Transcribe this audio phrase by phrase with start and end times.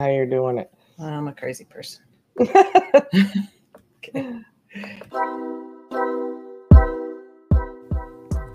[0.00, 0.70] how you're doing it.
[0.98, 2.02] I'm a crazy person.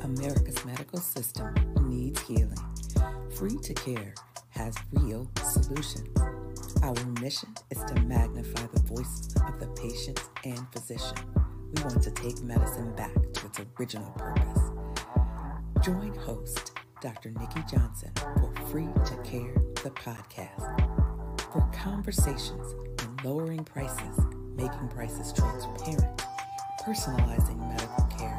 [0.03, 2.57] America's medical system needs healing.
[3.35, 4.13] Free to Care
[4.49, 6.09] has real solutions.
[6.83, 11.17] Our mission is to magnify the voice of the patient and physician.
[11.73, 14.71] We want to take medicine back to its original purpose.
[15.85, 17.31] Join host Dr.
[17.31, 19.53] Nikki Johnson for Free to Care,
[19.83, 20.98] the podcast,
[21.51, 24.19] for conversations on lowering prices,
[24.55, 26.23] making prices transparent,
[26.83, 28.37] personalizing medical care,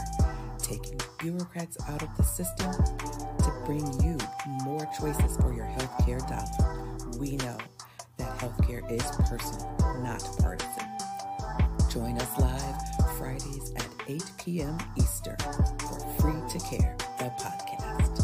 [0.59, 4.17] taking bureaucrats out of the system to bring you
[4.65, 7.19] more choices for your healthcare dollar.
[7.19, 7.59] We know
[8.19, 10.87] that healthcare is personal, not partisan.
[11.91, 14.79] Join us live Fridays at 8 p.m.
[14.97, 15.37] Eastern
[15.79, 18.21] for Free to Care, the podcast.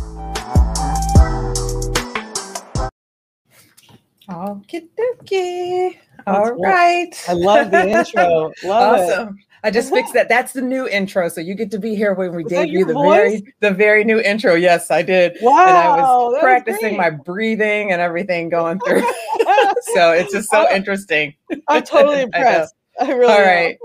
[4.47, 5.97] Okie dokie.
[6.27, 7.25] All right.
[7.29, 8.53] I love the intro.
[8.65, 9.39] Love awesome.
[9.65, 10.29] I just fixed that.
[10.29, 11.29] That's the new intro.
[11.29, 13.17] So you get to be here when we Was that debut the voice?
[13.17, 14.55] very the very new intro.
[14.55, 15.37] Yes, I did.
[15.41, 15.67] Wow.
[15.67, 16.99] and I was was practicing great.
[16.99, 19.01] my breathing and everything going through.
[19.95, 21.35] so it's just so I- interesting.
[21.69, 22.75] I'm totally impressed.
[23.01, 23.79] I, really All right.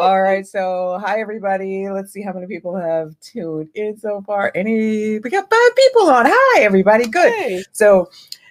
[0.00, 0.46] All right.
[0.46, 1.88] So hi everybody.
[1.88, 4.52] Let's see how many people have tuned in so far.
[4.54, 6.26] Any we got five people on.
[6.28, 7.08] Hi everybody.
[7.08, 7.32] Good.
[7.32, 7.64] Hey.
[7.72, 8.08] So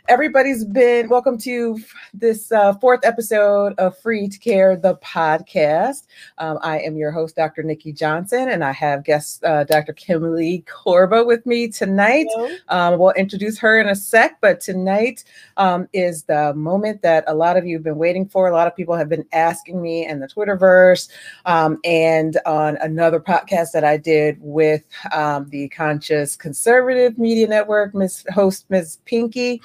[0.08, 1.78] everybody's been welcome to
[2.14, 6.08] this uh, fourth episode of Free to Care, the podcast.
[6.38, 7.62] Um, I am your host, Dr.
[7.62, 9.92] Nikki Johnson, and I have guest uh, Dr.
[9.92, 12.28] Kimberly Corba with me tonight.
[12.70, 15.26] Um, we'll introduce her in a sec, but tonight
[15.58, 18.48] um, is the moment that a lot of you have been waiting for.
[18.48, 21.10] A lot of people have been asking me in the Twitterverse
[21.46, 27.94] um, and on another podcast that I did with um, the Conscious Conservative Media Network,
[27.94, 29.00] Miss host Ms.
[29.06, 29.62] Pinky.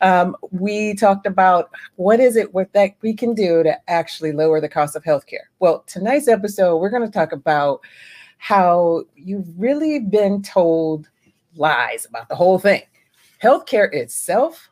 [0.00, 4.60] Um, we talked about what is it what that we can do to actually lower
[4.60, 5.46] the cost of healthcare.
[5.58, 7.80] Well, tonight's episode, we're going to talk about
[8.38, 11.08] how you've really been told
[11.54, 12.82] lies about the whole thing.
[13.42, 14.68] Healthcare itself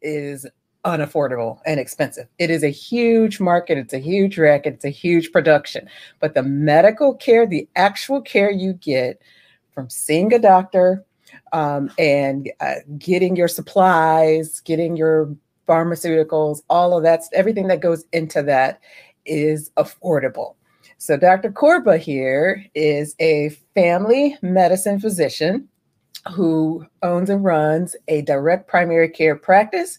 [0.00, 0.46] is
[0.84, 2.28] unaffordable and expensive.
[2.38, 5.88] It is a huge market, it's a huge racket, it's a huge production.
[6.20, 9.20] But the medical care, the actual care you get
[9.72, 11.04] from seeing a doctor
[11.52, 15.34] um, and uh, getting your supplies, getting your
[15.68, 18.80] pharmaceuticals, all of that, everything that goes into that
[19.24, 20.54] is affordable.
[20.98, 21.52] So, Dr.
[21.52, 25.68] Corba here is a family medicine physician
[26.32, 29.98] who owns and runs a direct primary care practice.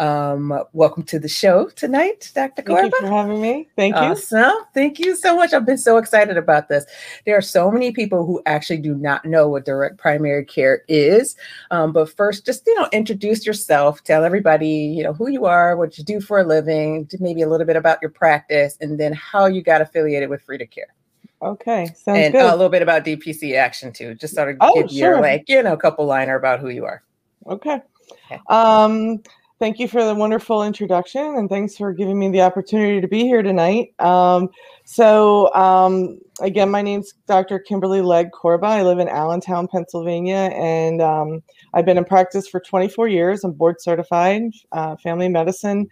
[0.00, 2.62] Um, welcome to the show tonight, Dr.
[2.62, 3.68] Thank you for having me.
[3.76, 4.00] Thank you.
[4.00, 4.50] Awesome.
[4.72, 5.52] Thank you so much.
[5.52, 6.86] I've been so excited about this.
[7.26, 11.36] There are so many people who actually do not know what direct primary care is.
[11.70, 14.02] Um, but first, just you know, introduce yourself.
[14.02, 17.48] Tell everybody you know who you are, what you do for a living, maybe a
[17.48, 20.94] little bit about your practice, and then how you got affiliated with Free to Care,
[21.42, 22.40] Okay, sounds and good.
[22.40, 24.14] a little bit about DPC Action too.
[24.14, 27.02] Just sort of Oh, give your like you know couple liner about who you are.
[27.46, 27.82] Okay.
[28.26, 28.40] Okay.
[28.48, 29.22] Um,
[29.60, 33.24] thank you for the wonderful introduction and thanks for giving me the opportunity to be
[33.24, 33.92] here tonight.
[33.98, 34.48] Um,
[34.86, 37.58] so, um, again, my name's Dr.
[37.58, 38.66] Kimberly Legg Corba.
[38.66, 41.42] I live in Allentown, Pennsylvania, and um,
[41.74, 43.44] I've been in practice for 24 years.
[43.44, 45.88] I'm board certified, uh, family medicine,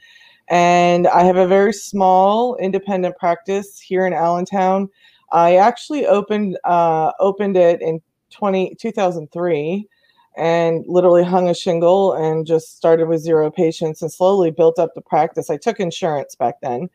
[0.48, 4.88] and I have a very small independent practice here in Allentown.
[5.30, 9.86] I actually opened uh, opened it in 20, 2003
[10.38, 14.94] and literally hung a shingle and just started with zero patients and slowly built up
[14.94, 15.50] the practice.
[15.50, 16.88] I took insurance back then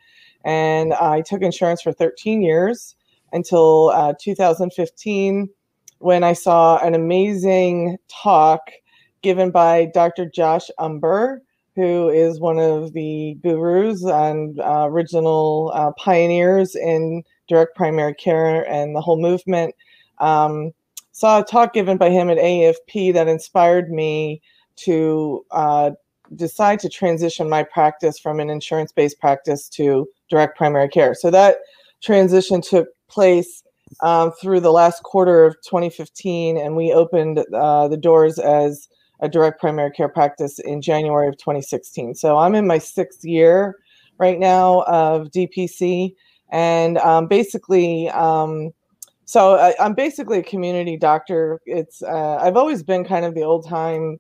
[0.45, 2.95] and I took insurance for 13 years
[3.33, 5.49] until uh, 2015
[5.99, 8.61] when I saw an amazing talk
[9.21, 10.25] given by Dr.
[10.25, 11.39] Josh Umbehr,
[11.75, 18.69] who is one of the gurus and uh, original uh, pioneers in direct primary care
[18.69, 19.75] and the whole movement.
[20.19, 20.71] Um,
[21.13, 24.41] saw a talk given by him at AFP that inspired me
[24.75, 25.91] to uh,
[26.35, 31.13] decide to transition my practice from an insurance based practice to direct primary care.
[31.13, 31.57] So that
[32.01, 33.63] transition took place
[34.01, 38.89] um, through the last quarter of 2015, and we opened uh, the doors as
[39.19, 42.16] a direct primary care practice in January of 2016.
[42.16, 43.75] So I'm in my sixth year
[44.18, 46.16] right now of DPC,
[46.51, 48.71] and um, basically, um,
[49.25, 51.59] so I, I'm basically a community doctor.
[51.65, 54.19] It's uh, I've always been kind of the old time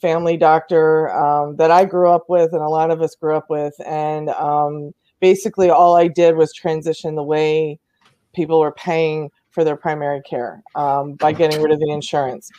[0.00, 3.48] family doctor um, that I grew up with, and a lot of us grew up
[3.48, 7.78] with, and um, basically all I did was transition the way
[8.34, 12.50] people were paying for their primary care um, by getting rid of the insurance.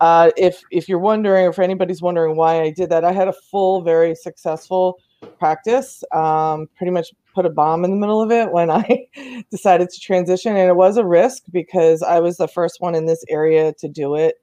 [0.00, 3.28] uh, if if you're wondering, or if anybody's wondering why I did that, I had
[3.28, 4.98] a full, very successful
[5.38, 6.02] practice.
[6.12, 9.06] Um, pretty much put a bomb in the middle of it when I
[9.50, 13.06] decided to transition, and it was a risk because I was the first one in
[13.06, 14.36] this area to do it.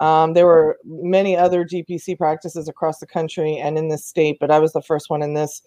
[0.00, 4.50] Um, there were many other DPC practices across the country and in this state, but
[4.50, 5.62] I was the first one in this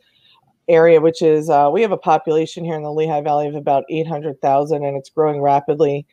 [0.67, 3.83] area, which is uh, we have a population here in the Lehigh Valley of about
[3.89, 6.07] 800,000, and it's growing rapidly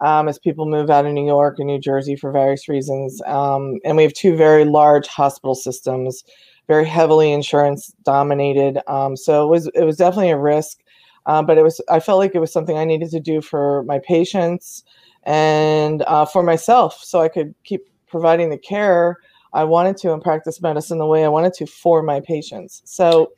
[0.00, 3.20] um, as people move out of New York and New Jersey for various reasons.
[3.26, 6.24] Um, and we have two very large hospital systems,
[6.66, 8.78] very heavily insurance dominated.
[8.86, 10.80] Um, so it was it was definitely a risk,
[11.26, 13.82] uh, but it was I felt like it was something I needed to do for
[13.84, 14.84] my patients
[15.24, 19.18] and uh, for myself, so I could keep providing the care
[19.54, 22.82] I wanted to and practice medicine the way I wanted to for my patients.
[22.84, 23.32] So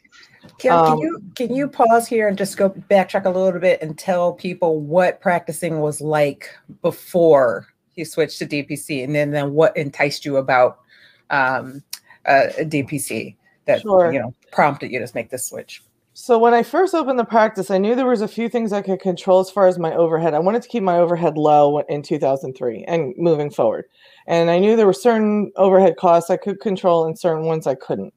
[0.58, 3.82] Kim, um, can you can you pause here and just go backtrack a little bit
[3.82, 6.48] and tell people what practicing was like
[6.80, 10.78] before you switched to DPC, and then then what enticed you about
[11.30, 11.82] um,
[12.26, 13.36] uh, DPC
[13.66, 14.12] that sure.
[14.12, 15.82] you know prompted you to make this switch?
[16.18, 18.80] So when I first opened the practice, I knew there was a few things I
[18.80, 20.32] could control as far as my overhead.
[20.32, 23.84] I wanted to keep my overhead low in 2003 and moving forward.
[24.26, 27.74] And I knew there were certain overhead costs I could control and certain ones I
[27.74, 28.14] couldn't.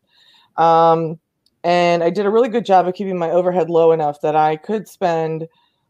[0.56, 1.20] Um,
[1.66, 4.56] and I did a really good job of keeping my overhead low enough that I
[4.56, 5.46] could spend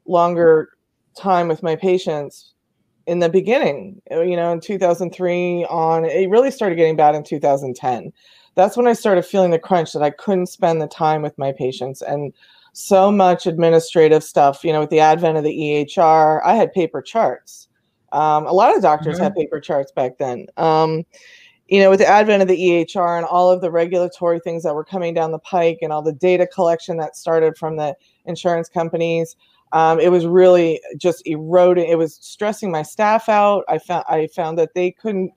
[0.08, 0.70] longer
[1.16, 2.56] time with my patients
[3.10, 4.02] in the beginning.
[4.12, 8.14] Uh, you know, in 2003 on it really started getting bad in 2010.
[8.56, 11.52] That's when I started feeling the crunch that I couldn't spend the time with my
[11.52, 12.34] patients and
[12.74, 17.02] so much administrative stuff, you know, with the advent of the EHR, I had paper
[17.02, 17.68] charts.
[18.12, 19.24] Um, a lot of doctors mm-hmm.
[19.24, 20.48] had paper charts back then.
[20.58, 21.04] Um,
[21.68, 24.74] you know, with the advent of the EHR and all of the regulatory things that
[24.74, 27.96] were coming down the pike and all the data collection that started from the
[28.26, 29.36] insurance companies,
[29.72, 31.90] um, it was really just eroding.
[31.90, 33.64] It was stressing my staff out.
[33.68, 35.32] I found I found that they couldn't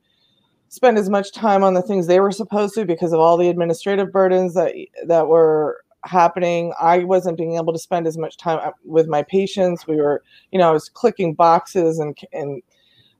[0.68, 3.48] spend as much time on the things they were supposed to because of all the
[3.48, 4.74] administrative burdens that
[5.06, 6.72] that were happening.
[6.80, 9.86] I wasn't being able to spend as much time uh, with my patients.
[9.86, 12.62] We were, you know, I was clicking boxes and and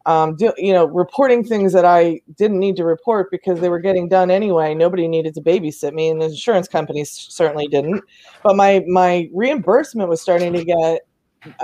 [0.07, 3.79] um, do, you know, reporting things that I didn't need to report because they were
[3.79, 4.75] getting done anyway.
[4.75, 8.03] Nobody needed to babysit me, and the insurance companies certainly didn't.
[8.43, 11.01] But my my reimbursement was starting to get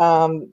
[0.01, 0.49] um,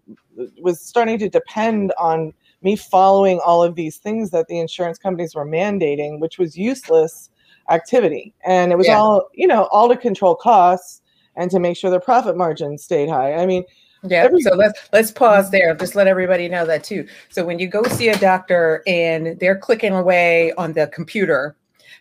[0.59, 5.35] was starting to depend on me following all of these things that the insurance companies
[5.35, 7.29] were mandating, which was useless
[7.69, 8.97] activity, and it was yeah.
[8.97, 11.01] all you know, all to control costs
[11.35, 13.33] and to make sure their profit margins stayed high.
[13.33, 13.63] I mean,
[14.07, 14.27] yeah.
[14.39, 15.75] So let's let's pause there.
[15.75, 17.07] Just let everybody know that too.
[17.29, 21.55] So when you go see a doctor and they're clicking away on the computer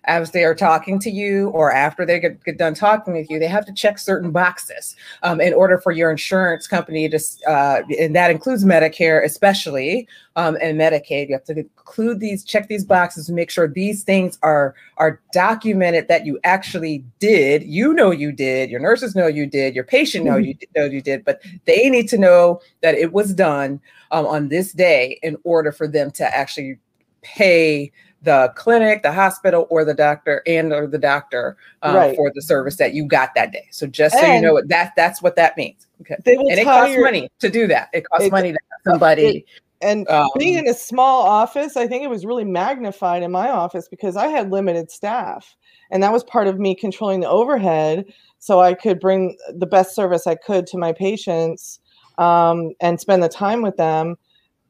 [0.07, 3.39] as they are talking to you or after they get, get done talking with you,
[3.39, 7.19] they have to check certain boxes um, in order for your insurance company to,
[7.49, 10.07] uh, and that includes Medicare, especially,
[10.37, 11.29] um, and Medicaid.
[11.29, 16.09] You have to include these, check these boxes, make sure these things are are documented
[16.09, 17.63] that you actually did.
[17.65, 18.71] You know you did.
[18.71, 19.75] Your nurses know you did.
[19.75, 20.45] Your patient know mm-hmm.
[20.45, 21.25] you know you did.
[21.25, 23.81] But they need to know that it was done
[24.11, 26.79] um, on this day in order for them to actually
[27.23, 27.91] pay
[28.25, 32.17] the clinic, the hospital, or the doctor, and or the doctor um, right.
[32.17, 33.69] for the service that you got that day.
[33.71, 35.87] So just so you know, that that's what that means.
[36.01, 37.91] Okay, and it costs your, money to do that.
[37.93, 39.23] It costs it, money to have somebody.
[39.23, 39.45] It,
[39.81, 43.51] and um, being in a small office, I think it was really magnified in my
[43.51, 45.55] office because I had limited staff,
[45.91, 48.07] and that was part of me controlling the overhead,
[48.39, 51.81] so I could bring the best service I could to my patients
[52.19, 54.17] um, and spend the time with them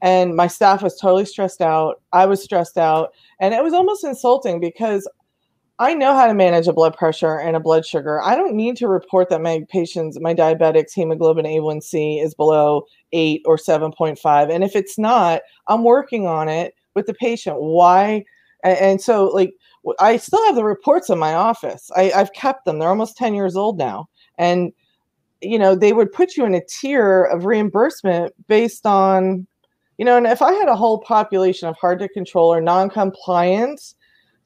[0.04, 2.02] and my staff was totally stressed out.
[2.12, 5.08] I was stressed out, and it was almost insulting because
[5.78, 8.20] I know how to manage a blood pressure and a blood sugar.
[8.22, 13.40] I don't need to report that my patients, my diabetics, hemoglobin A1C is below eight
[13.46, 14.54] or 7.5.
[14.54, 17.56] And if it's not, I'm working on it with the patient.
[17.58, 18.24] Why?
[18.62, 19.54] And, and so, like,
[20.00, 21.90] I still have the reports in my office.
[21.96, 22.78] I, I've kept them.
[22.78, 24.10] They're almost 10 years old now.
[24.36, 24.70] And,
[25.40, 29.46] you know, they would put you in a tier of reimbursement based on
[29.98, 32.90] you know, and if I had a whole population of hard to control or non
[32.90, 33.94] compliant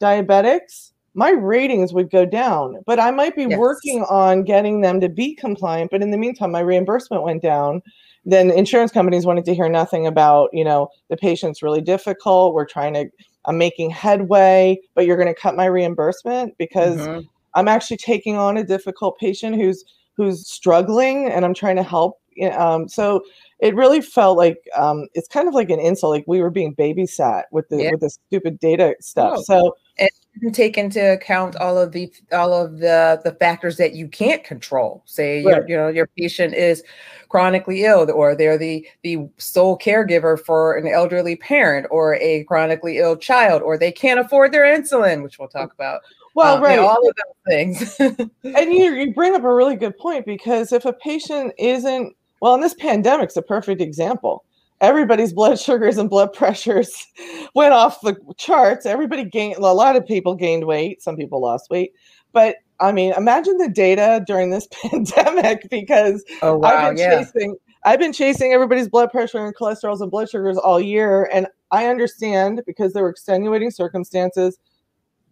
[0.00, 2.76] diabetics, my ratings would go down.
[2.86, 3.58] But I might be yes.
[3.58, 5.90] working on getting them to be compliant.
[5.90, 7.82] But in the meantime, my reimbursement went down.
[8.24, 12.54] Then insurance companies wanted to hear nothing about, you know, the patient's really difficult.
[12.54, 13.08] We're trying to,
[13.46, 17.26] I'm making headway, but you're going to cut my reimbursement because mm-hmm.
[17.54, 19.84] I'm actually taking on a difficult patient who's
[20.16, 22.20] who's struggling and I'm trying to help.
[22.52, 23.22] Um, so
[23.60, 26.74] it really felt like um, it's kind of like an insult, like we were being
[26.76, 27.90] babysat with the yeah.
[27.90, 29.38] with the stupid data stuff.
[29.38, 29.42] Oh.
[29.42, 30.10] So And
[30.40, 34.44] you take into account all of the all of the the factors that you can't
[34.44, 35.02] control.
[35.06, 35.56] Say right.
[35.56, 36.84] your, you know your patient is
[37.28, 42.98] chronically ill, or they're the the sole caregiver for an elderly parent, or a chronically
[42.98, 46.00] ill child, or they can't afford their insulin, which we'll talk about.
[46.34, 47.96] Well, um, right, all of those things.
[48.44, 52.54] and you you bring up a really good point because if a patient isn't well,
[52.54, 54.44] in this pandemic's a perfect example
[54.80, 57.06] everybody's blood sugars and blood pressures
[57.54, 58.86] went off the charts.
[58.86, 61.92] Everybody gained, a lot of people gained weight, some people lost weight.
[62.32, 67.18] But I mean, imagine the data during this pandemic because oh, wow, I've been yeah.
[67.24, 71.30] chasing I've been chasing everybody's blood pressure and cholesterols and blood sugars all year.
[71.32, 74.58] And I understand because there were extenuating circumstances.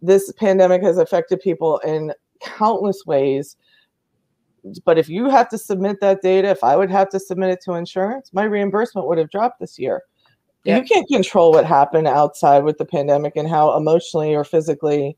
[0.01, 3.57] This pandemic has affected people in countless ways
[4.85, 7.61] but if you have to submit that data, if I would have to submit it
[7.65, 10.03] to insurance, my reimbursement would have dropped this year.
[10.63, 10.81] Yep.
[10.81, 15.15] You can't control what happened outside with the pandemic and how emotionally or physically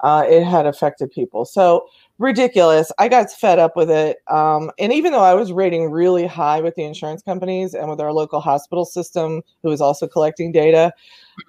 [0.00, 1.44] uh, it had affected people.
[1.44, 1.86] So
[2.18, 2.90] ridiculous.
[2.98, 4.18] I got fed up with it.
[4.28, 8.00] Um, and even though I was rating really high with the insurance companies and with
[8.00, 10.92] our local hospital system, who was also collecting data,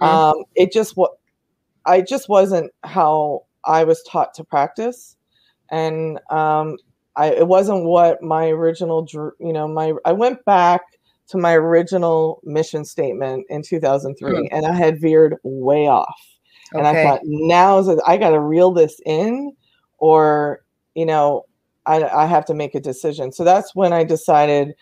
[0.02, 0.04] mm-hmm.
[0.04, 1.12] um, it just what
[1.86, 5.16] I just wasn't how I was taught to practice.
[5.70, 6.78] And um,
[7.18, 10.82] I it wasn't what my original you know my I went back
[11.30, 14.48] to my original mission statement in 2003 mm.
[14.52, 16.16] and I had veered way off.
[16.74, 16.80] Okay.
[16.80, 19.54] And I thought now is I got to reel this in
[19.98, 20.64] or
[20.96, 21.46] you know
[21.86, 23.32] I, I have to make a decision.
[23.32, 24.76] So that's when I decided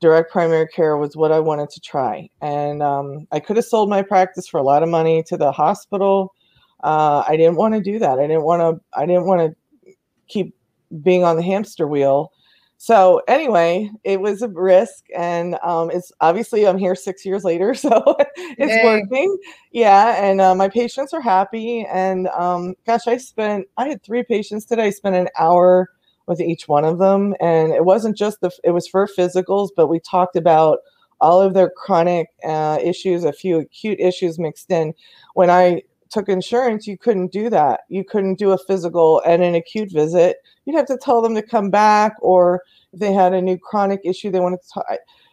[0.00, 2.28] direct primary care was what I wanted to try.
[2.40, 5.50] And um, I could have sold my practice for a lot of money to the
[5.50, 6.34] hospital.
[6.82, 8.18] Uh, I didn't want to do that.
[8.18, 8.98] I didn't want to.
[8.98, 9.92] I didn't want to
[10.28, 10.54] keep
[11.02, 12.32] being on the hamster wheel.
[12.80, 17.74] So anyway, it was a risk, and um, it's obviously I'm here six years later,
[17.74, 18.84] so it's Yay.
[18.84, 19.36] working.
[19.72, 21.84] Yeah, and uh, my patients are happy.
[21.90, 24.86] And um, gosh, I spent I had three patients today.
[24.86, 25.90] I spent an hour
[26.26, 29.88] with each one of them, and it wasn't just the it was for physicals, but
[29.88, 30.78] we talked about
[31.20, 34.94] all of their chronic uh, issues, a few acute issues mixed in.
[35.34, 37.80] When I took insurance, you couldn't do that.
[37.88, 40.38] You couldn't do a physical and an acute visit.
[40.64, 42.62] You'd have to tell them to come back or
[42.92, 44.86] if they had a new chronic issue they wanted to talk,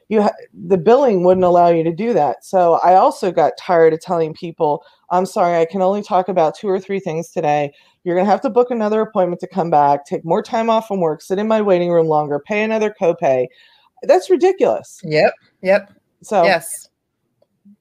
[0.10, 0.32] you ha-
[0.68, 2.46] the billing wouldn't allow you to do that.
[2.46, 6.56] So i also got tired of telling people i'm sorry i can only talk about
[6.56, 7.72] two or three things today.
[8.04, 10.88] You're going to have to book another appointment to come back take more time off
[10.88, 13.48] from work sit in my waiting room longer pay another copay.
[14.04, 15.00] That's ridiculous.
[15.04, 15.92] Yep yep.
[16.22, 16.90] So yes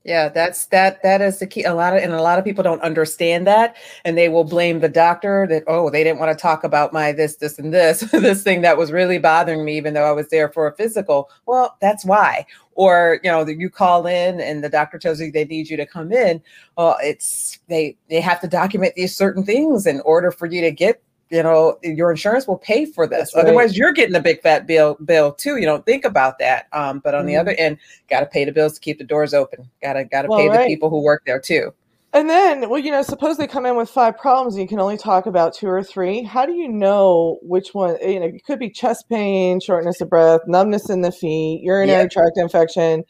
[0.05, 1.65] yeah, that's that that is the key.
[1.65, 4.81] A lot of and a lot of people don't understand that and they will blame
[4.81, 8.01] the doctor that oh, they didn't want to talk about my this this and this
[8.13, 11.31] this thing that was really bothering me even though I was there for a physical.
[11.47, 12.47] Well, that's why.
[12.77, 15.87] Or, you know, you call in and the doctor tells you they need you to
[15.87, 16.43] come in.
[16.77, 20.71] Well, it's they they have to document these certain things in order for you to
[20.71, 23.35] get you know your insurance will pay for this.
[23.35, 23.43] Right.
[23.43, 25.57] otherwise you're getting a big fat bill bill too.
[25.57, 26.69] You don't think about that.
[26.73, 27.29] Um, but on mm-hmm.
[27.29, 27.79] the other end
[28.09, 29.71] got to pay the bills to keep the doors open.
[29.83, 30.63] Gotta gotta well, pay right.
[30.63, 31.73] the people who work there too.
[32.13, 34.81] And then well you know suppose they come in with five problems and you can
[34.81, 36.23] only talk about two or three.
[36.23, 40.11] How do you know which one you know it could be chest pain shortness of
[40.11, 43.05] breath numbness in the feet urinary tract infection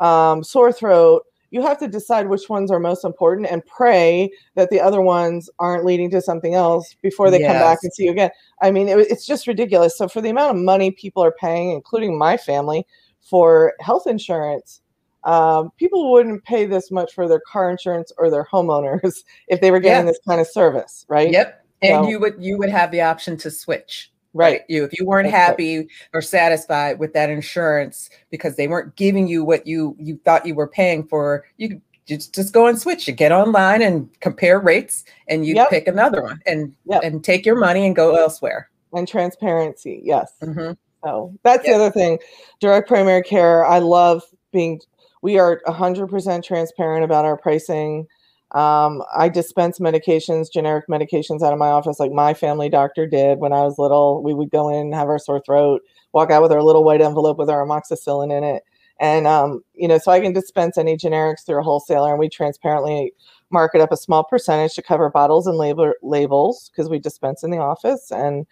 [0.00, 4.70] um, sore throat you have to decide which ones are most important and pray that
[4.70, 7.52] the other ones aren't leading to something else before they yes.
[7.52, 8.30] come back and see you again.
[8.62, 9.96] I mean, it, it's just ridiculous.
[9.96, 12.86] So, for the amount of money people are paying, including my family,
[13.20, 14.80] for health insurance,
[15.24, 19.70] um, people wouldn't pay this much for their car insurance or their homeowners if they
[19.70, 20.12] were getting yeah.
[20.12, 21.30] this kind of service, right?
[21.30, 21.64] Yep.
[21.82, 25.04] And so, you would you would have the option to switch right you if you
[25.04, 25.88] weren't That's happy right.
[26.12, 30.54] or satisfied with that insurance because they weren't giving you what you you thought you
[30.54, 35.04] were paying for you just just go and switch you get online and compare rates
[35.28, 35.70] and you yep.
[35.70, 37.02] pick another one and yep.
[37.02, 40.72] and take your money and go elsewhere and transparency yes mm-hmm.
[41.04, 41.76] so that's yep.
[41.76, 42.18] the other thing
[42.60, 44.22] direct primary care i love
[44.52, 44.80] being
[45.22, 48.06] we are 100% transparent about our pricing
[48.52, 53.38] um, I dispense medications, generic medications out of my office, like my family doctor did
[53.38, 54.22] when I was little.
[54.22, 57.38] We would go in, have our sore throat, walk out with our little white envelope
[57.38, 58.64] with our amoxicillin in it.
[58.98, 62.28] And, um, you know, so I can dispense any generics through a wholesaler, and we
[62.28, 63.12] transparently
[63.50, 67.50] market up a small percentage to cover bottles and label, labels because we dispense in
[67.50, 68.10] the office.
[68.10, 68.46] And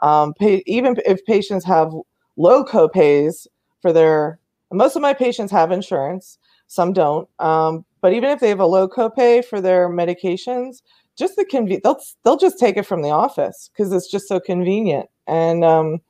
[0.00, 1.92] um, pay, even if patients have
[2.36, 3.46] low copays
[3.80, 4.38] for their,
[4.72, 7.28] most of my patients have insurance, some don't.
[7.38, 10.82] Um, but even if they have a low copay for their medications,
[11.16, 14.38] just the conven they'll they'll just take it from the office because it's just so
[14.38, 15.08] convenient.
[15.26, 16.02] And um,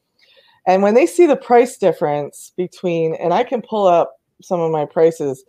[0.66, 4.72] and when they see the price difference between, and I can pull up some of
[4.72, 5.44] my prices.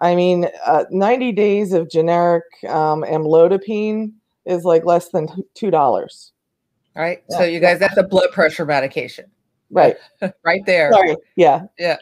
[0.00, 4.14] I mean, uh, 90 days of generic um, amlodipine
[4.46, 6.32] is like less than two dollars.
[6.96, 7.22] All right.
[7.30, 7.38] Yeah.
[7.38, 9.26] So you guys, that's a blood pressure medication.
[9.70, 9.96] Right.
[10.44, 10.90] right there.
[10.90, 11.14] Sorry.
[11.36, 11.66] Yeah.
[11.78, 11.98] Yeah.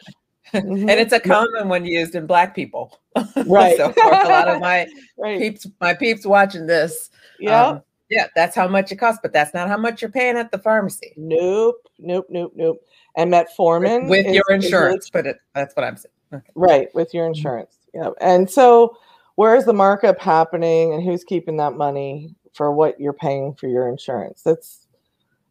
[0.53, 0.89] Mm-hmm.
[0.89, 2.99] and it's a common one used in black people.
[3.45, 3.77] Right.
[3.77, 5.39] so for a lot of my right.
[5.39, 7.09] peeps, my peeps watching this.
[7.39, 7.67] Yeah.
[7.67, 10.51] Um, yeah, that's how much it costs, but that's not how much you're paying at
[10.51, 11.13] the pharmacy.
[11.17, 12.77] Nope, nope, nope, nope.
[13.17, 16.13] And metformin with, with is, your insurance, but it, that's what I'm saying.
[16.33, 16.51] Okay.
[16.55, 17.37] Right, with your mm-hmm.
[17.37, 17.77] insurance.
[17.93, 18.09] Yeah.
[18.21, 18.97] And so
[19.35, 23.87] where's the markup happening and who's keeping that money for what you're paying for your
[23.87, 24.41] insurance?
[24.43, 24.87] That's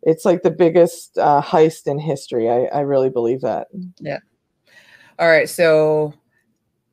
[0.03, 2.51] it's like the biggest uh, heist in history.
[2.51, 3.69] I, I really believe that.
[4.01, 4.19] Yeah.
[5.19, 5.49] All right.
[5.49, 6.15] So,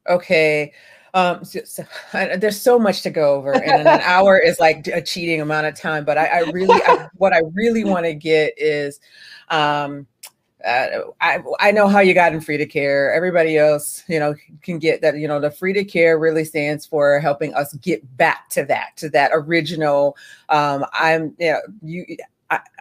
[0.08, 0.74] okay.
[1.14, 1.84] Um, so, so
[2.14, 5.68] I, there's so much to go over, and an hour is like a cheating amount
[5.68, 6.06] of time.
[6.06, 9.00] But I, I really, I, what I really want to get is,
[9.50, 10.06] um,
[10.66, 10.88] uh,
[11.22, 13.14] I I know how you got in free to care.
[13.14, 15.18] Everybody else, you know, can get that.
[15.18, 18.98] You know, the free to care really stands for helping us get back to that,
[18.98, 20.18] to that original.
[20.50, 22.18] Um, I'm, you know, you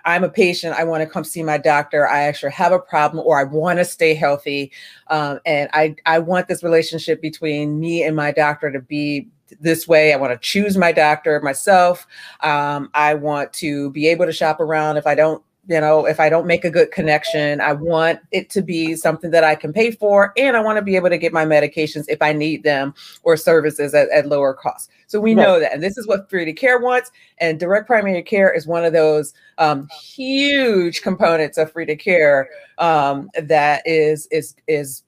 [0.09, 0.75] I, am a patient.
[0.75, 2.09] I want to come see my doctor.
[2.09, 4.73] I actually have a problem, or I want to stay healthy,
[5.09, 9.29] um, and I I want this relationship between me and my doctor to be
[9.61, 10.13] this way.
[10.13, 12.07] I want to choose my doctor myself.
[12.41, 16.19] Um, I want to be able to shop around if I don't you know, if
[16.19, 19.71] I don't make a good connection, I want it to be something that I can
[19.71, 22.63] pay for, and I want to be able to get my medications if I need
[22.63, 24.91] them or services at, at lower cost.
[25.09, 25.43] So we right.
[25.43, 27.11] know that, and this is what free to care wants.
[27.39, 32.49] And direct primary care is one of those um, huge components of free to care
[32.79, 35.03] um, that is is is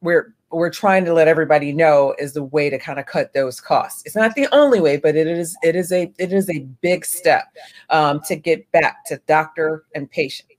[0.00, 3.60] we're we're trying to let everybody know is the way to kind of cut those
[3.60, 4.02] costs.
[4.04, 7.04] It's not the only way, but it is it is a it is a big
[7.04, 7.44] step
[7.90, 10.50] um, to get back to doctor and patient.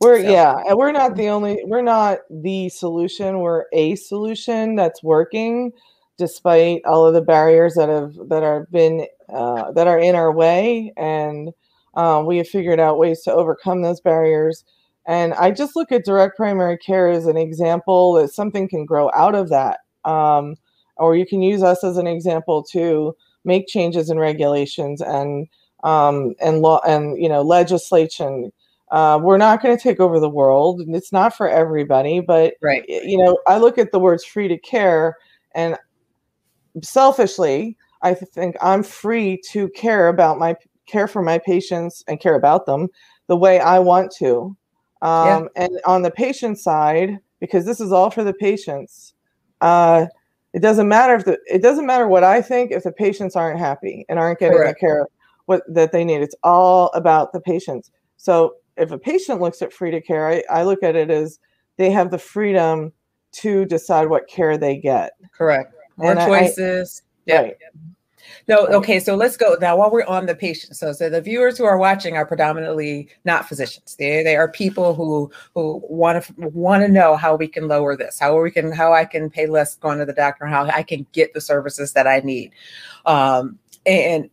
[0.00, 0.30] We're so.
[0.30, 3.38] yeah, and we're not the only we're not the solution.
[3.38, 5.72] We're a solution that's working
[6.18, 10.32] despite all of the barriers that have that are been uh, that are in our
[10.32, 11.50] way, and
[11.94, 14.64] uh, we have figured out ways to overcome those barriers
[15.06, 19.10] and I just look at direct primary care as an example that something can grow
[19.14, 19.80] out of that.
[20.04, 20.56] Um,
[20.96, 25.48] or you can use us as an example to make changes in regulations and
[25.82, 28.52] um, and law and you know legislation.
[28.90, 30.80] Uh, we're not going to take over the world.
[30.80, 32.84] And it's not for everybody, but right.
[32.86, 35.16] you know, I look at the words "free to care,"
[35.54, 35.76] and
[36.82, 42.34] selfishly, I think I'm free to care about my care for my patients and care
[42.34, 42.88] about them
[43.28, 44.56] the way I want to.
[45.02, 45.64] Um, yeah.
[45.64, 49.14] And on the patient side, because this is all for the patients,
[49.60, 50.06] uh,
[50.54, 53.58] it doesn't matter if the it doesn't matter what I think if the patients aren't
[53.58, 54.80] happy and aren't getting Correct.
[54.80, 55.06] the care
[55.46, 56.22] what that they need.
[56.22, 57.90] It's all about the patients.
[58.16, 61.38] So if a patient looks at free to care, I, I look at it as
[61.76, 62.92] they have the freedom
[63.32, 65.12] to decide what care they get.
[65.32, 65.74] Correct.
[65.96, 67.02] More and choices.
[67.04, 67.40] I, yeah.
[67.40, 67.56] Right.
[68.48, 70.76] No, okay, so let's go now while we're on the patient.
[70.76, 73.96] So, so the viewers who are watching are predominantly not physicians.
[73.96, 77.96] They they are people who who want to want to know how we can lower
[77.96, 80.82] this, how we can how I can pay less going to the doctor, how I
[80.82, 82.52] can get the services that I need.
[83.06, 84.30] Um, and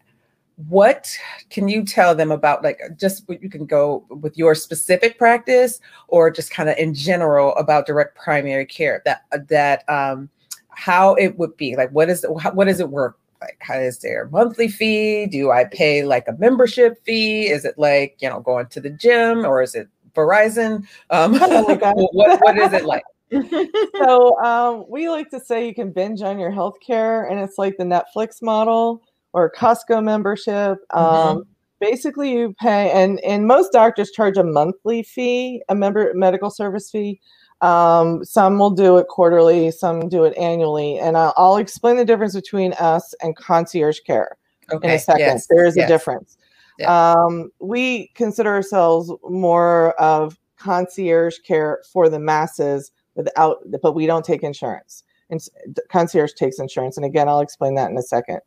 [0.67, 1.17] what
[1.49, 5.79] can you tell them about like just what you can go with your specific practice
[6.09, 10.29] or just kind of in general about direct primary care that that um
[10.69, 14.25] how it would be like what is what does it work like how is there
[14.25, 15.27] a monthly fee?
[15.27, 17.47] Do i pay like a membership fee?
[17.49, 20.85] Is it like you know going to the gym or is it verizon?
[21.09, 21.63] Um oh
[22.13, 23.03] what, what is it like?
[23.99, 27.77] So um, we like to say you can binge on your healthcare and it's like
[27.77, 30.79] the netflix model or costco membership.
[30.91, 30.97] Mm-hmm.
[30.97, 31.43] um,
[31.79, 36.89] basically you pay and and most doctors charge a monthly fee a member medical service
[36.89, 37.19] fee
[37.61, 40.97] um, some will do it quarterly, some do it annually.
[40.97, 44.37] And I'll, I'll, explain the difference between us and concierge care
[44.71, 44.87] okay.
[44.87, 45.19] in a second.
[45.19, 45.47] Yes.
[45.47, 45.85] There is yes.
[45.85, 46.37] a difference.
[46.77, 47.13] Yeah.
[47.13, 54.23] Um, we consider ourselves more of concierge care for the masses without, but we don't
[54.23, 55.03] take insurance.
[55.29, 55.41] And
[55.89, 56.97] concierge takes insurance.
[56.97, 58.39] And again, I'll explain that in a second.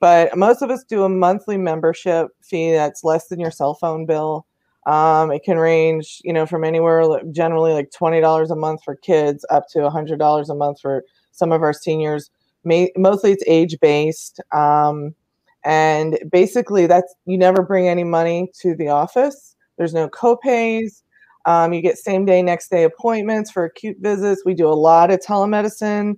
[0.00, 4.06] But most of us do a monthly membership fee that's less than your cell phone
[4.06, 4.46] bill.
[4.88, 8.96] Um, it can range, you know, from anywhere generally like twenty dollars a month for
[8.96, 12.30] kids up to hundred dollars a month for some of our seniors.
[12.64, 15.14] May, mostly it's age based, um,
[15.62, 19.54] and basically that's you never bring any money to the office.
[19.76, 21.02] There's no copays.
[21.44, 24.42] Um, you get same day, next day appointments for acute visits.
[24.46, 26.16] We do a lot of telemedicine.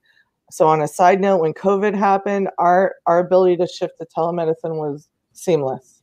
[0.53, 4.77] So on a side note, when COVID happened, our our ability to shift to telemedicine
[4.77, 6.00] was seamless.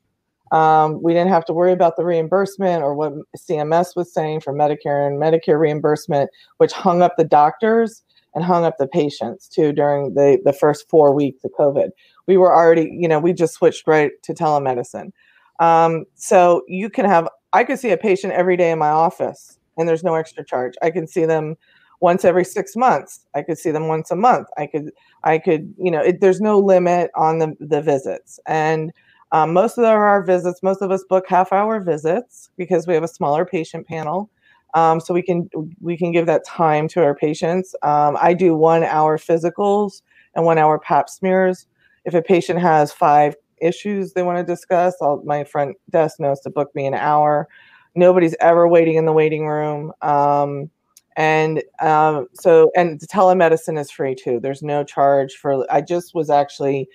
[0.51, 4.53] Um, we didn't have to worry about the reimbursement or what CMS was saying for
[4.53, 9.73] Medicare and Medicare reimbursement, which hung up the doctors and hung up the patients too
[9.73, 11.89] during the the first four weeks of COVID.
[12.27, 15.12] We were already, you know, we just switched right to telemedicine.
[15.60, 19.57] Um, so you can have, I could see a patient every day in my office,
[19.75, 20.73] and there's no extra charge.
[20.83, 21.55] I can see them
[21.99, 23.25] once every six months.
[23.33, 24.47] I could see them once a month.
[24.55, 24.91] I could,
[25.23, 28.93] I could, you know, it, there's no limit on the the visits and.
[29.32, 33.04] Um, most of our visits, most of us book half hour visits because we have
[33.04, 34.30] a smaller patient panel.
[34.74, 35.50] Um, so we can
[35.82, 37.74] we can give that time to our patients.
[37.84, 40.02] Um, I do one hour physicals
[40.36, 41.68] and one hour pap smears.
[42.06, 46.40] If a patient has five issues they want to discuss, I'll, my front desk knows
[46.42, 47.48] to book me an hour.
[47.96, 49.92] Nobody's ever waiting in the waiting room.
[50.02, 50.70] Um,
[51.16, 54.40] and um, so, and telemedicine is free too.
[54.40, 55.66] There's no charge for.
[55.74, 56.88] I just was actually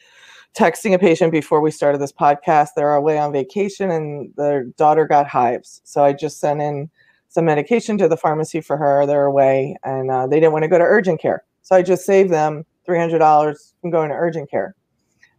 [0.54, 2.70] texting a patient before we started this podcast.
[2.76, 5.80] They're away on vacation and their daughter got hives.
[5.84, 6.90] So I just sent in
[7.28, 9.06] some medication to the pharmacy for her.
[9.06, 11.44] They're away and uh, they didn't want to go to urgent care.
[11.62, 14.74] So I just saved them $300 from going to urgent care.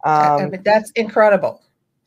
[0.04, 1.62] Um, that's incredible.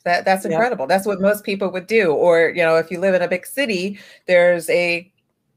[0.04, 0.84] That, that's incredible.
[0.84, 0.88] Yeah.
[0.96, 2.12] That's what most people would do.
[2.12, 5.10] Or, you know, if you live in a big city, there's a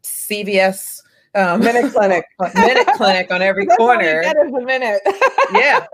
[0.04, 1.02] CVS
[1.36, 4.24] um, minute clinic, minute clinic on every corner.
[4.24, 5.02] That is a minute.
[5.54, 5.86] yeah,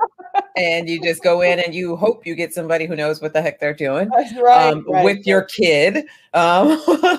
[0.56, 3.41] and you just go in and you hope you get somebody who knows what the
[3.41, 4.10] heck they're doing.
[4.15, 6.06] That's right, um, right with your kid.
[6.34, 7.17] Um, uh,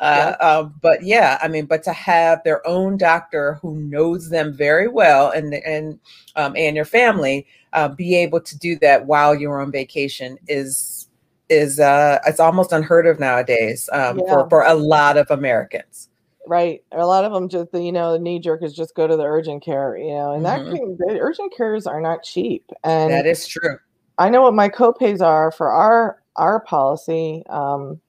[0.00, 0.36] yeah.
[0.40, 4.88] Uh, but yeah, I mean, but to have their own doctor who knows them very
[4.88, 5.98] well and and
[6.36, 11.08] um, and your family uh, be able to do that while you're on vacation is
[11.48, 14.24] is uh, it's almost unheard of nowadays um, yeah.
[14.26, 16.08] for for a lot of Americans
[16.46, 19.16] right a lot of them just you know the knee jerk is just go to
[19.16, 20.70] the urgent care you know and mm-hmm.
[20.70, 23.78] that can, the urgent cares are not cheap and that is true
[24.18, 28.00] i know what my copays are for our our policy um,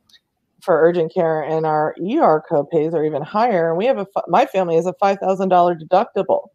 [0.61, 4.45] for urgent care and our er copays are even higher and we have a my
[4.45, 6.47] family has a $5000 deductible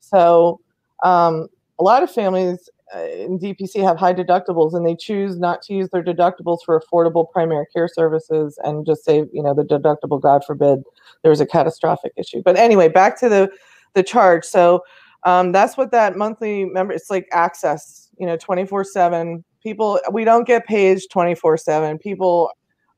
[0.00, 0.60] so
[1.04, 1.48] um,
[1.78, 5.88] a lot of families in DPC have high deductibles and they choose not to use
[5.90, 10.44] their deductibles for affordable primary care services and just say, you know, the deductible, God
[10.44, 10.82] forbid,
[11.22, 12.42] there's a catastrophic issue.
[12.44, 13.50] But anyway, back to the
[13.94, 14.44] the charge.
[14.44, 14.82] So
[15.24, 16.92] um, that's what that monthly member.
[16.92, 19.44] It's like access, you know, 24 seven.
[19.62, 21.98] People, we don't get paged 24 seven.
[21.98, 22.50] People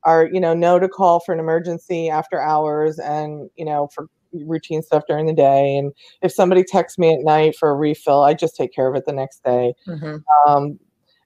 [0.05, 4.07] are, you know, know to call for an emergency after hours and, you know, for
[4.33, 5.77] routine stuff during the day.
[5.77, 8.95] And if somebody texts me at night for a refill, I just take care of
[8.95, 9.75] it the next day.
[9.87, 10.17] Mm-hmm.
[10.49, 10.79] Um,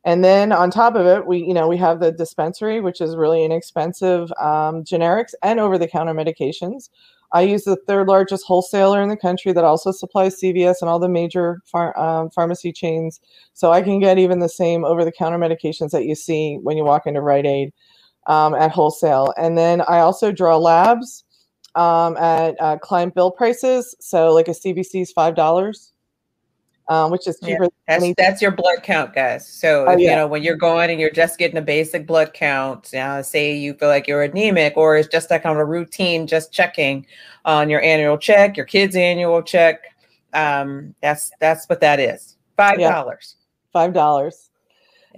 [0.04, 3.16] and then on top of it, we you know we have the dispensary, which is
[3.16, 6.90] really inexpensive um, generics and over-the-counter medications.
[7.32, 11.00] I use the third largest wholesaler in the country that also supplies CVS and all
[11.00, 13.20] the major phar- um, pharmacy chains.
[13.54, 17.06] So I can get even the same over-the-counter medications that you see when you walk
[17.06, 17.72] into Rite Aid
[18.28, 19.34] um, at wholesale.
[19.36, 21.23] And then I also draw labs
[21.74, 23.94] um, at uh, client bill prices.
[24.00, 25.92] So like a CBC is five dollars
[26.88, 27.64] um, which is cheaper.
[27.64, 29.46] Yeah, that's, that's, your blood count, guys.
[29.46, 30.10] So, oh, if, yeah.
[30.10, 33.56] you know, when you're going and you're just getting a basic blood count, uh, say
[33.56, 37.06] you feel like you're anemic, or it's just that kind of a routine, just checking
[37.44, 39.82] on your annual check, your kid's annual check.
[40.34, 42.36] Um, that's that's what that is.
[42.56, 43.36] Five dollars.
[43.38, 43.72] Yeah.
[43.72, 44.50] Five dollars.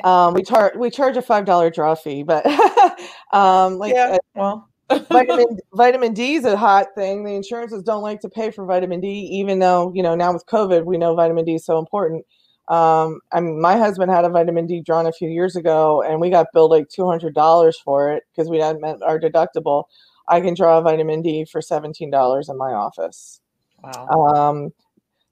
[0.05, 2.47] Um, we charge we charge a five dollar draw fee, but
[3.33, 7.25] um, like yeah, uh, well vitamin vitamin D is a hot thing.
[7.25, 10.47] The insurances don't like to pay for vitamin D, even though you know now with
[10.47, 12.25] COVID we know vitamin D is so important.
[12.69, 16.21] Um, I mean, my husband had a vitamin D drawn a few years ago, and
[16.21, 19.85] we got billed like two hundred dollars for it because we hadn't met our deductible.
[20.29, 23.41] I can draw vitamin D for seventeen dollars in my office.
[23.83, 24.27] Wow.
[24.35, 24.73] Um,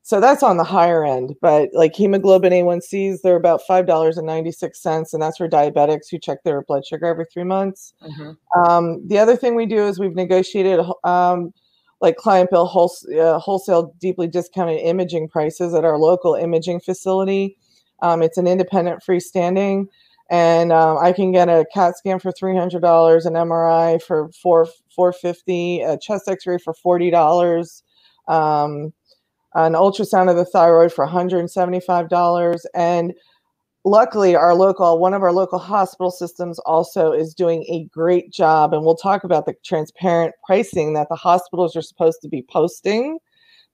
[0.06, 4.26] so that's on the higher end, but like hemoglobin A1Cs, they're about five dollars and
[4.26, 7.94] ninety six cents, and that's for diabetics who check their blood sugar every three months.
[8.02, 8.60] Mm-hmm.
[8.60, 11.54] Um, the other thing we do is we've negotiated um,
[12.02, 17.56] like client bill wholesale, uh, wholesale deeply discounted imaging prices at our local imaging facility.
[18.02, 19.86] Um, it's an independent freestanding,
[20.28, 24.28] and um, I can get a CAT scan for three hundred dollars, an MRI for
[24.32, 27.82] four four fifty, a chest X ray for forty dollars.
[29.54, 33.14] An ultrasound of the thyroid for $175 and
[33.84, 38.72] luckily our local one of our local hospital systems also is doing a great job.
[38.72, 43.18] And we'll talk about the transparent pricing that the hospitals are supposed to be posting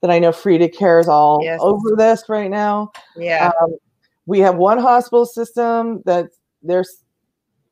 [0.01, 1.59] that i know free to care is all yes.
[1.61, 2.91] over this right now.
[3.15, 3.51] Yeah.
[3.61, 3.75] Um,
[4.25, 6.27] we have one hospital system that
[6.61, 7.03] there's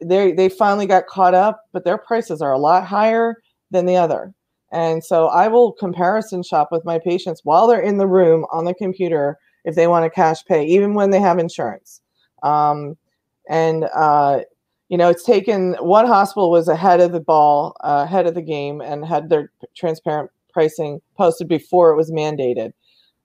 [0.01, 3.35] they they finally got caught up but their prices are a lot higher
[3.71, 4.33] than the other
[4.71, 8.65] and so I will comparison shop with my patients while they're in the room on
[8.65, 12.01] the computer if they want to cash pay, even when they have insurance.
[12.43, 12.97] Um,
[13.49, 14.41] and, uh,
[14.89, 18.41] you know, it's taken one hospital was ahead of the ball, uh, ahead of the
[18.41, 22.73] game, and had their transparent pricing posted before it was mandated.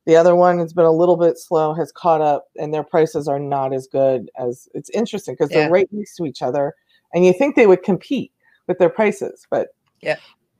[0.07, 3.29] The other one has been a little bit slow, has caught up, and their prices
[3.29, 5.61] are not as good as it's interesting because Yeah.
[5.61, 6.75] they're right next to each other,
[7.15, 8.33] and you think they would compete
[8.67, 9.69] with their prices, but
[10.03, 10.17] Yeah.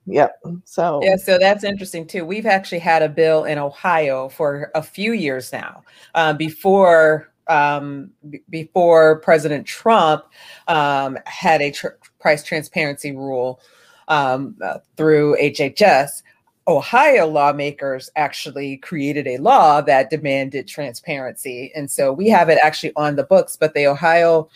[0.07, 0.39] Yep.
[0.65, 2.25] So Yeah, so that's interesting too.
[2.25, 5.83] We've actually had a bill in Ohio for a few years now,
[6.15, 10.25] uh, before um, b- before President Trump
[10.69, 11.89] um, had a tr-
[12.21, 13.61] price transparency rule
[14.09, 16.23] um, uh, through HHS.
[16.67, 22.93] Ohio lawmakers actually created a law that demanded transparency, and so we have it actually
[22.97, 23.57] on the books.
[23.57, 24.49] But the Ohio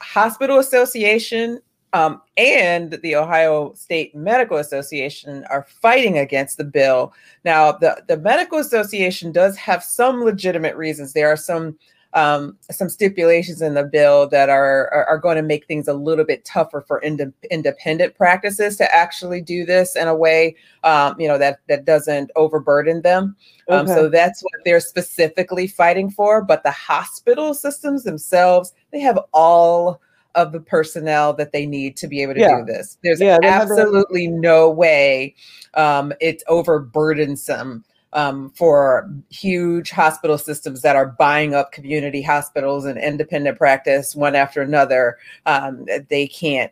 [0.00, 1.60] Hospital Association
[1.94, 7.14] um, and the Ohio State Medical Association are fighting against the bill.
[7.44, 11.12] Now, the, the Medical Association does have some legitimate reasons.
[11.12, 11.78] There are some
[12.12, 15.94] um, some stipulations in the bill that are are, are going to make things a
[15.94, 20.54] little bit tougher for inde- independent practices to actually do this in a way,
[20.84, 23.36] um, you know, that that doesn't overburden them.
[23.68, 26.42] Um, so that's what they're specifically fighting for.
[26.42, 30.00] But the hospital systems themselves, they have all
[30.34, 32.58] of the personnel that they need to be able to Yeah.
[32.60, 32.98] do this.
[33.02, 35.34] There's Yeah, they have their- absolutely no way
[35.74, 42.96] um, it's overburdensome um, for huge hospital systems that are buying up community hospitals and
[42.98, 45.18] independent practice one after another.
[45.46, 46.70] Um, they can't,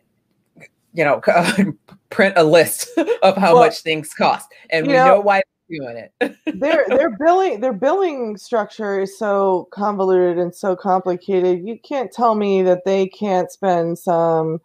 [0.93, 1.19] you know,
[2.09, 2.87] print a list
[3.23, 6.35] of how Well, much things cost, and we know- know why doing it.
[6.53, 11.61] their their billing their billing structure is so convoluted and so complicated.
[11.65, 14.59] You can't tell me that they can't spend some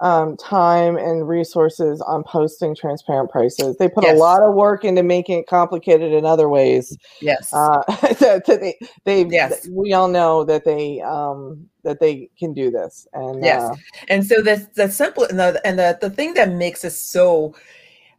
[0.00, 3.76] um, time and resources on posting transparent prices.
[3.78, 4.16] They put Yes.
[4.16, 6.96] a lot of work into making it complicated in other ways.
[7.20, 7.52] yes.
[7.52, 7.82] Uh,
[8.20, 9.68] that they they Yes.
[9.70, 13.06] we all know that they um, that they can do this.
[13.12, 13.62] And Yes.
[13.62, 13.74] uh,
[14.08, 17.54] and so the the simple and the and the, the thing that makes us so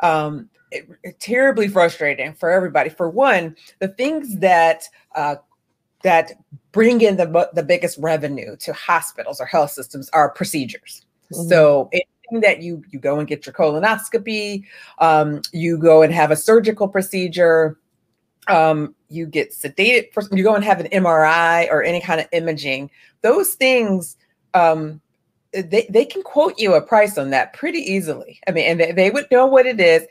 [0.02, 4.84] um it- it terribly frustrating for everybody for one the things that
[5.16, 5.36] uh
[6.04, 6.32] that
[6.72, 11.50] bring in the the biggest revenue to hospitals or health systems are procedures Mhm.
[11.50, 14.64] so anything that you you go and get your colonoscopy
[15.00, 17.78] um you go and have a surgical procedure
[18.48, 22.28] um, you get sedated for you go and have an MRI or any kind of
[22.32, 22.90] imaging,
[23.22, 24.18] those things
[24.56, 25.00] um
[25.54, 28.40] they, they can quote you a price on that pretty easily.
[28.48, 30.04] I mean, and they, they would know what it is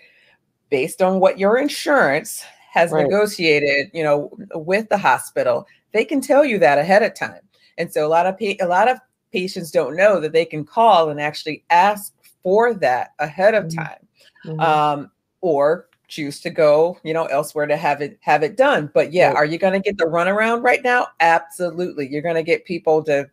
[0.70, 3.04] based on what your insurance has Right.
[3.04, 5.66] negotiated, you know, with the hospital.
[5.92, 7.40] They can tell you that ahead of time.
[7.78, 8.98] And so a lot of pa- a lot of
[9.33, 13.76] patients don't know that they can call and actually ask for that ahead of Mhm.
[13.76, 14.06] time
[14.46, 14.61] mhm.
[14.62, 18.90] um, or choose to go, you know, elsewhere to have it have it done.
[18.94, 19.37] But yeah, Right.
[19.37, 21.09] are you going to get the runaround right now?
[21.20, 23.28] Absolutely, you're going to get people to.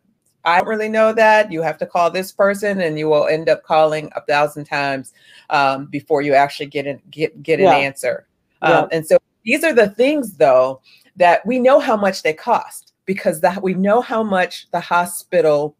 [0.48, 1.52] I don't really know that.
[1.52, 5.12] You have to call this person, and you will end up calling a thousand times
[5.50, 7.76] um, before you actually get an get get an Yeah.
[7.76, 8.26] answer.
[8.62, 8.80] Yeah.
[8.80, 10.80] Um, and so these are the things, though,
[11.16, 15.76] that we know how much they cost because that we know how much the hospital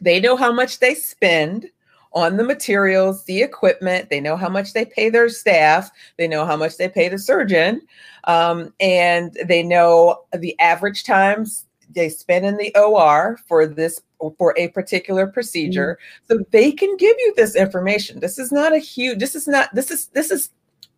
[0.00, 1.70] they know how much they spend
[2.12, 4.08] on the materials, the equipment.
[4.08, 5.90] They know how much they pay their staff.
[6.16, 7.82] They know how much they pay the surgeon.
[8.24, 14.00] Um, and they know the average times they spend in the OR for this
[14.38, 15.98] for a particular procedure.
[16.28, 18.20] So they can give you this information.
[18.20, 20.50] This is not a huge, this is not, this is, this is,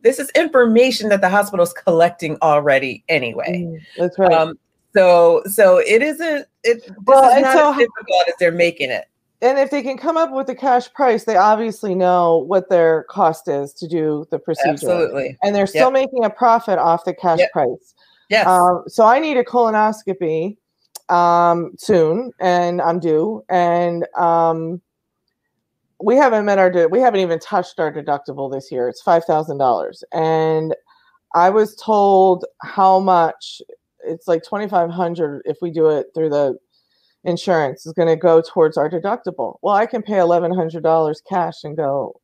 [0.03, 3.65] this is information that the hospital is collecting already anyway.
[3.65, 4.33] Mm, That's right.
[4.33, 4.59] Um,
[4.95, 9.05] so so it isn't it Well, is not so as difficult as they're making it.
[9.43, 13.05] and if they can come up with the cash price, they obviously know what their
[13.11, 14.71] cost is to do the procedure.
[14.71, 15.37] Absolutely.
[15.43, 15.93] And they're still Yep.
[15.93, 17.53] making a profit off the cash Yep.
[17.53, 17.95] price.
[18.31, 18.47] Yes.
[18.47, 20.57] Um, so I need a colonoscopy
[21.09, 23.43] um, soon, and I'm due.
[23.49, 24.81] And um,
[26.01, 28.89] we haven't met our de- we haven't even touched our deductible this year.
[28.89, 30.75] It's five thousand dollars, and
[31.35, 33.63] I was told how much.
[34.05, 36.57] It's like twenty five hundred if we do it through the
[37.25, 39.59] insurance is going to go towards our deductible.
[39.63, 42.21] Well, I can pay eleven hundred dollars cash and go,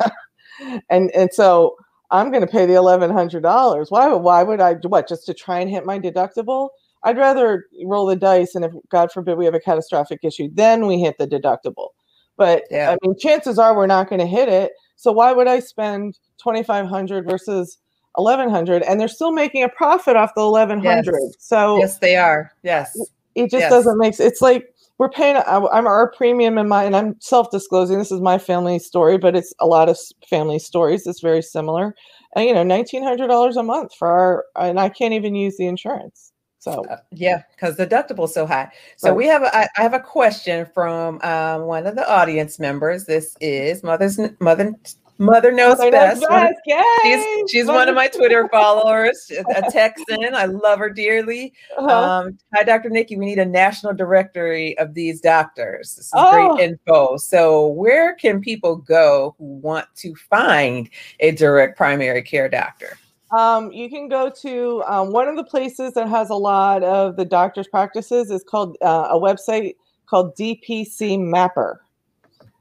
[0.90, 1.76] and and so
[2.10, 3.90] I'm going to pay the eleven hundred dollars.
[3.90, 4.12] Why?
[4.12, 5.08] Why would I what?
[5.08, 6.70] Just to try and hit my deductible?
[7.04, 10.86] I'd rather roll the dice, and if God forbid we have a catastrophic issue, then
[10.86, 11.88] we hit the deductible.
[12.36, 12.90] But Yeah.
[12.92, 14.72] I mean, chances are we're not going to hit it.
[14.96, 17.78] So why would I spend twenty five hundred versus
[18.16, 18.82] eleven hundred?
[18.82, 21.18] And they're still making a profit off the eleven hundred.
[21.20, 21.34] Yes.
[21.38, 22.52] So yes, they are.
[22.62, 22.96] Yes.
[23.34, 23.70] it just Yes.
[23.70, 24.32] doesn't make sense.
[24.32, 24.66] It's like
[24.98, 25.36] we're paying.
[25.46, 27.98] I'm our premium in my, and I'm self-disclosing.
[27.98, 31.06] This is my family story, but it's a lot of family stories.
[31.06, 31.94] It's very similar.
[32.36, 35.56] And you know, nineteen hundred dollars a month for our, and I can't even use
[35.56, 36.31] the insurance.
[36.62, 38.70] So Uh, yeah, because the deductible is so high.
[38.96, 39.16] So Right.
[39.16, 43.04] we have a, I, I have a question from um, one of the audience members.
[43.04, 44.72] This is Mother's Mother
[45.18, 46.20] Mother knows Mother best.
[46.20, 46.60] knows One of- best.
[46.66, 46.82] Yay!
[47.02, 50.34] She's, she's one of my Twitter followers, a Texan.
[50.34, 51.52] I love her dearly.
[51.76, 51.88] Uh-huh.
[52.26, 52.90] Um, hi, Dr.
[52.90, 53.16] Nikki.
[53.16, 55.96] We need a national directory of these doctors.
[55.96, 56.54] This is Oh.
[56.56, 57.16] great info.
[57.16, 60.88] So, where can people go who want to find
[61.20, 62.96] a direct primary care doctor?
[63.32, 67.16] Um, you can go to um, one of the places that has a lot of
[67.16, 71.80] the doctor's practices is called uh, a website called DPC Mapper.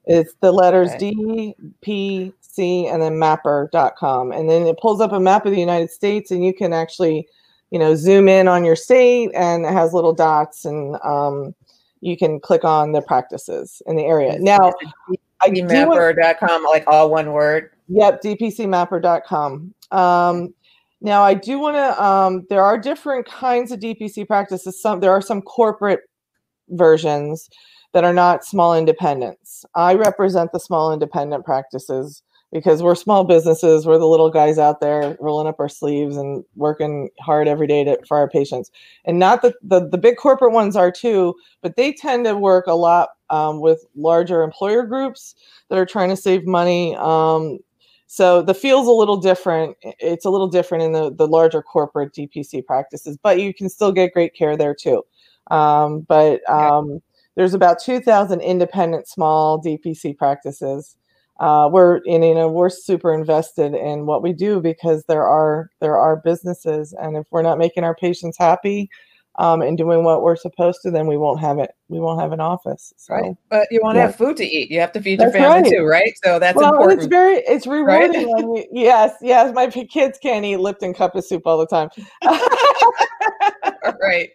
[0.06, 4.32] It's the letters D P C and then mapper.com.
[4.32, 7.28] And then it pulls up a map of the United States and you can actually,
[7.70, 11.54] you know, zoom in on your state and it has little dots and um,
[12.02, 14.38] you can click on the practices in the area.
[14.40, 14.72] Now,
[15.88, 17.72] want- like all one word.
[17.90, 19.74] Yep, dpcmapper.com.
[19.92, 20.54] Um,
[21.02, 22.04] now, I do want to.
[22.04, 24.80] Um, there are different kinds of DPC practices.
[24.80, 26.02] Some there are some corporate
[26.70, 27.50] versions
[27.94, 29.66] that are not small independents.
[29.76, 32.22] I represent the small independent practices
[32.54, 33.86] because we're small businesses.
[33.86, 37.84] We're the little guys out there rolling up our sleeves and working hard every day
[37.86, 38.70] to, for our patients.
[39.06, 42.68] And not that the, the big corporate ones are too, but they tend to work
[42.68, 45.34] a lot um, with larger employer groups
[45.70, 46.96] that are trying to save money.
[46.98, 47.60] Um,
[48.14, 49.78] so the feel's a little different.
[49.82, 53.94] It's a little different in the, the larger corporate DPC practices, but you can still
[53.94, 55.04] get great care there too.
[55.50, 57.00] Um, but um,
[57.38, 60.98] there's about 2,000 independent small DPC practices.
[61.40, 65.70] Uh, we're in, you know we're super invested in what we do because there are
[65.80, 68.90] there are businesses, and if we're not making our patients happy
[69.36, 71.72] um, and doing what we're supposed to, then we won't have it.
[71.88, 72.94] We won't have an office.
[72.98, 73.14] So.
[73.14, 73.36] Right.
[73.50, 74.06] But you want to Yeah.
[74.08, 74.70] have food to eat.
[74.72, 75.72] You have to feed your family right.
[75.72, 76.14] too, right?
[76.24, 77.00] So that's well, important.
[77.00, 79.54] it's very it's rewarding when you, yes, yes.
[79.54, 81.90] My kids can't eat Lipton cup of soup all the time.
[84.02, 84.30] right.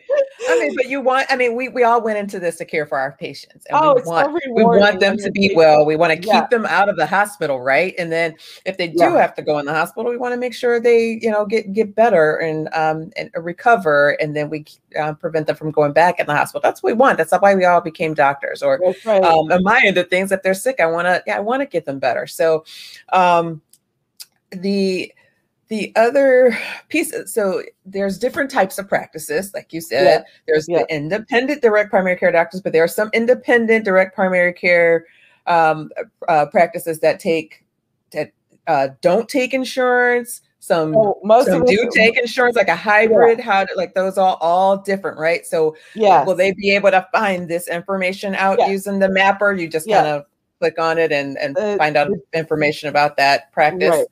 [0.49, 2.87] I mean, but you want, I mean, we, we all went into this to care
[2.87, 3.67] for our patients.
[3.67, 5.85] And oh, we it's so want we want them to be well.
[5.85, 6.47] We want to keep Yeah.
[6.51, 7.95] them out of the hospital, right?
[7.99, 9.21] And then if they do Yeah.
[9.21, 11.73] have to go in the hospital, we want to make sure they, you know, get
[11.73, 14.65] get better and um and recover, and then we
[14.99, 16.61] uh, prevent them from going back in the hospital.
[16.63, 17.19] That's what we want.
[17.19, 18.63] That's why we all became doctors.
[18.63, 19.25] Or right.
[19.25, 21.63] um, on my end of things, if they're sick, I want to, yeah, I want
[21.63, 22.27] to get them better.
[22.27, 22.65] So,
[23.13, 23.63] um,
[24.53, 25.13] the
[25.69, 26.57] the other
[26.89, 30.05] piece, so there's different types of practices, like you said.
[30.05, 30.23] Yeah.
[30.47, 30.79] There's Yeah.
[30.81, 35.07] the independent direct primary care doctors, but there are some independent direct primary care
[35.47, 35.91] um,
[36.29, 37.65] uh, practices that take
[38.13, 38.31] that
[38.67, 40.41] uh, don't take insurance.
[40.59, 43.39] Some So most some do take insurance, like a hybrid.
[43.39, 45.47] How do, like those all all different, right?
[45.47, 49.53] So yeah will they be able to find this information out using the mapper?
[49.53, 50.03] You just Yeah.
[50.03, 50.25] kind of
[50.59, 53.91] click on it and and Uh, find out information about that practice.
[53.91, 54.07] Right.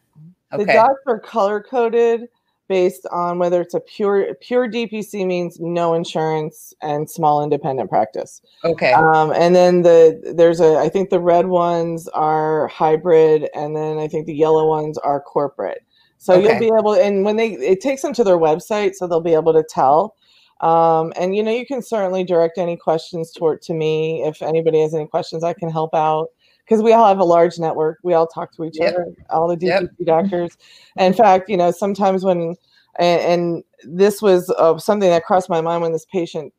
[0.57, 0.75] The Okay.
[0.75, 2.29] dots are color coded
[2.69, 8.41] based on whether it's a pure pure DPC means no insurance and small independent practice.
[8.65, 8.93] okay.
[8.93, 13.99] Um, and then the there's a I think the red ones are hybrid, and then
[13.99, 15.85] I think the yellow ones are corporate.
[16.19, 16.45] So Okay.
[16.45, 19.35] you'll be able, and when they it takes them to their website, so they'll be
[19.35, 20.15] able to tell.
[20.61, 24.81] Um, and you know you can certainly direct any questions toward to me if anybody
[24.81, 26.29] has any questions, I can help out
[26.65, 27.99] because we all have a large network.
[28.03, 28.95] We all talk to each Yep.
[28.95, 29.83] other, all the Yep.
[29.83, 30.57] DPC doctors.
[30.99, 32.57] In fact, you know sometimes when
[32.99, 36.53] and, and this was uh, something that crossed my mind when this patient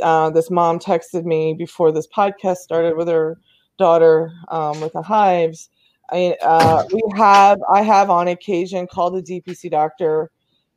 [0.00, 3.38] uh, this mom texted me before this podcast started with her
[3.78, 5.70] daughter um, with the hives.
[6.10, 10.30] I, uh, we have, I have on occasion called a DPC doctor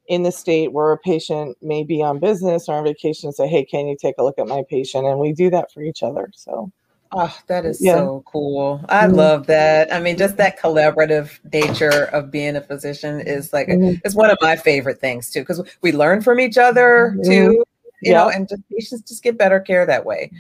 [0.08, 3.48] in the state where a patient may be on business or on vacation and say,
[3.48, 6.04] "Hey, can you take a look at my patient?" And we do that for each
[6.04, 6.30] other.
[6.34, 6.72] So
[7.14, 7.96] Oh, that is Yeah.
[7.96, 8.84] so cool.
[8.88, 9.16] I Mhm.
[9.16, 9.94] love that.
[9.94, 14.00] I mean, just that collaborative nature of being a physician is like Mhm.
[14.06, 17.26] it's one of my favorite things too, because we learn from each other Mhm.
[17.26, 17.64] too,
[18.02, 20.32] you know, and just patients just get better care that way.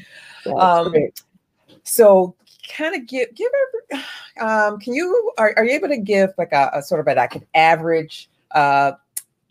[0.45, 0.93] yeah, Um.
[1.83, 2.35] So
[2.69, 3.51] kind of give give
[3.91, 4.05] every,
[4.39, 7.15] um can you are, are you able to give like a, a sort of a,
[7.15, 8.93] like an average uh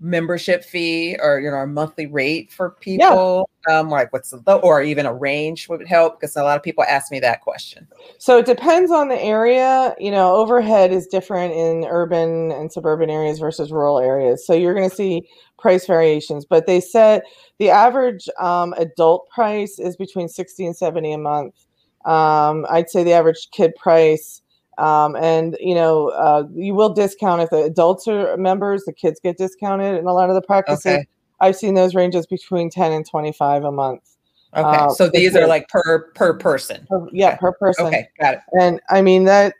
[0.01, 4.83] membership fee or you know a monthly rate for people um like what's the or
[4.83, 7.87] even a range would help because a lot of people ask me that question
[8.19, 9.95] So it depends on the area.
[9.99, 14.47] You know, overhead is different in urban and suburban areas versus rural areas.
[14.47, 17.23] So you're going to see price variations, but they said
[17.59, 21.67] the average um, adult price is between 60 and 70 a month.
[22.05, 24.43] Um, I'd say the average kid price,
[24.81, 29.21] um, and you know, uh, you will discount if the adults are members, the kids
[29.23, 30.87] get discounted in a lot of the practices.
[30.87, 31.07] Okay.
[31.41, 34.03] I've seen those ranges between 10 and 25 a month.
[34.57, 37.87] okay Uh, so these are like per per person Per- yeah, per person.
[37.87, 39.55] okay got it and i mean that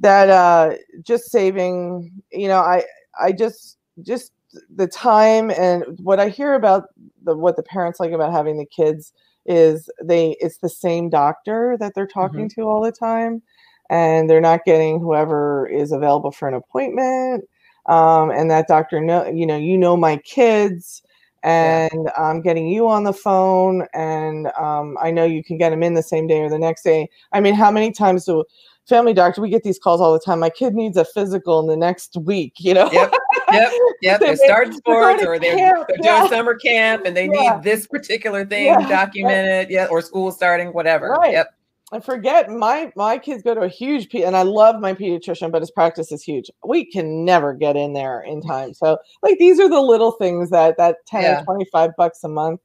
[0.00, 2.84] that uh just saving you know i
[3.18, 4.32] i just just
[4.74, 6.88] the time and what i hear about
[7.22, 9.12] the what the parents like about having the kids
[9.46, 13.42] is they it's the same doctor that they're talking to all the time
[13.90, 17.44] and they're not getting whoever is available for an appointment.
[17.86, 21.02] Um, and that doctor know, you know, you know my kids,
[21.42, 22.12] and yeah.
[22.18, 25.94] I'm getting you on the phone, and um, I know you can get them in
[25.94, 27.08] the same day or the next day.
[27.32, 28.44] I mean, how many times do
[28.86, 30.40] family doctor we get these calls all the time?
[30.40, 32.90] My kid needs a physical in the next week, you know.
[32.92, 33.14] Yep.
[33.52, 33.72] Yep,
[34.02, 34.20] yep.
[34.20, 36.28] they start sports or they're, they're doing yeah.
[36.28, 37.54] summer camp and they yeah.
[37.54, 41.10] need this particular thing documented, yeah, or school starting, whatever.
[41.10, 41.32] Right.
[41.32, 41.54] Yep.
[41.90, 45.50] I forget my my kids go to a huge p and I love my pediatrician,
[45.50, 46.50] but his practice is huge.
[46.66, 48.74] We can never get in there in time.
[48.74, 51.40] So like these are the little things that that 10 yeah.
[51.40, 52.60] or 25 bucks a month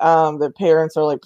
[0.00, 1.24] um the parents are like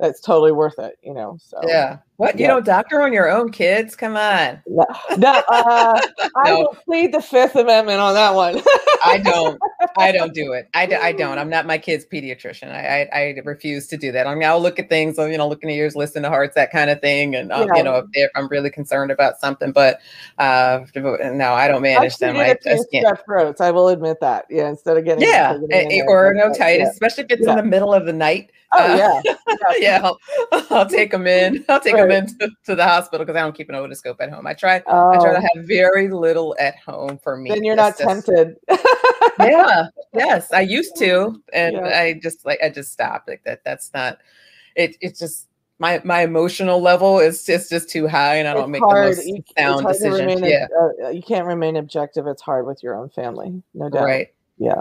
[0.00, 1.38] that's totally worth it, you know.
[1.40, 1.98] So yeah.
[2.18, 3.94] What you don't doctor on your own kids?
[3.94, 4.60] Come on.
[4.66, 4.84] No,
[5.16, 6.28] no, uh, no.
[6.34, 8.60] I will plead the Fifth Amendment on that one.
[9.04, 9.56] I don't.
[9.96, 10.68] I don't do it.
[10.74, 11.38] I, I don't.
[11.38, 12.72] I'm not my kid's pediatrician.
[12.72, 14.26] I, I, I refuse to do that.
[14.26, 15.16] I mean, I'll look at things.
[15.16, 17.36] You know, looking at ears, listen to hearts, that kind of thing.
[17.36, 17.76] And um, yeah.
[17.76, 20.00] you know, if, I'm really concerned about something, but
[20.38, 22.36] uh, no, I don't manage them.
[22.36, 22.56] I
[22.90, 23.20] can't.
[23.26, 23.60] Throats.
[23.60, 24.46] I will admit that.
[24.50, 25.56] Yeah, instead of getting yeah,
[26.08, 26.88] or no tight, yeah.
[26.88, 27.52] especially if it's yeah.
[27.52, 28.50] in the middle of the night.
[28.72, 29.34] Oh uh, yeah,
[29.78, 30.00] yeah.
[30.04, 30.18] I'll,
[30.70, 31.64] I'll, take them in.
[31.68, 32.02] I'll take right.
[32.02, 34.46] them into to the hospital because I don't keep an otoscope at home.
[34.46, 34.82] I try.
[34.86, 35.10] Oh.
[35.10, 35.48] I try to oh.
[35.54, 37.50] have very little at home for me.
[37.50, 38.56] Then you're not just, tempted.
[39.40, 39.86] yeah.
[40.14, 42.00] Yes, I used to, and yeah.
[42.00, 43.28] I just like I just stopped.
[43.28, 43.62] Like that.
[43.62, 44.18] That's not.
[44.74, 44.96] It.
[45.02, 45.48] It's just
[45.78, 49.16] my my emotional level is just just too high, and I don't it's make hard.
[49.16, 50.40] the most sound decisions.
[50.40, 50.66] Yeah,
[51.04, 52.26] uh, you can't remain objective.
[52.26, 54.04] It's hard with your own family, no doubt.
[54.04, 54.28] Right.
[54.56, 54.80] Yeah.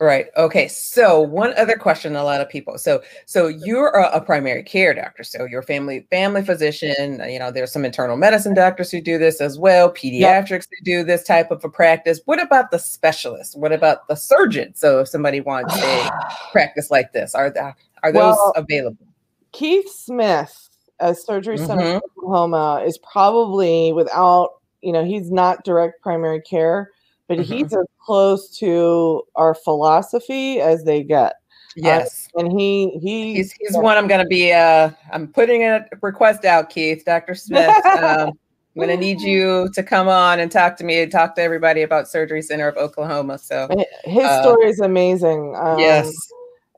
[0.00, 0.28] Right.
[0.34, 0.66] Okay.
[0.66, 2.78] So one other question, a lot of people.
[2.78, 5.22] So so you're a, a, primary care doctor.
[5.22, 7.22] So you're family family physician.
[7.28, 9.92] You know, there's some internal medicine doctors who do this as well.
[9.92, 10.64] Pediatrics yep.
[10.70, 12.22] who do this type of a practice.
[12.24, 13.54] What about the specialists?
[13.54, 14.74] What about the surgeon?
[14.74, 16.10] So if somebody wants a
[16.52, 19.06] practice like this, are that are those well, available?
[19.52, 21.96] Keith Smith, a surgery center mm-hmm.
[21.96, 26.90] in Oklahoma, is probably without you know he's not direct primary care
[27.30, 27.52] but mm-hmm.
[27.52, 31.34] he's as close to our philosophy as they get.
[31.78, 33.78] Uh, yes, uh, and he he he's, he's yeah.
[33.78, 34.52] one I'm going to be.
[34.52, 37.36] Uh, I'm putting a request out, Keith, Dr.
[37.36, 37.72] Smith.
[37.86, 38.32] Um,
[38.76, 41.42] I'm going to need you to come on and talk to me and talk to
[41.42, 43.38] everybody about Surgery Center of Oklahoma.
[43.38, 43.68] So
[44.04, 45.56] his uh, story is amazing.
[45.60, 46.12] Um, yes.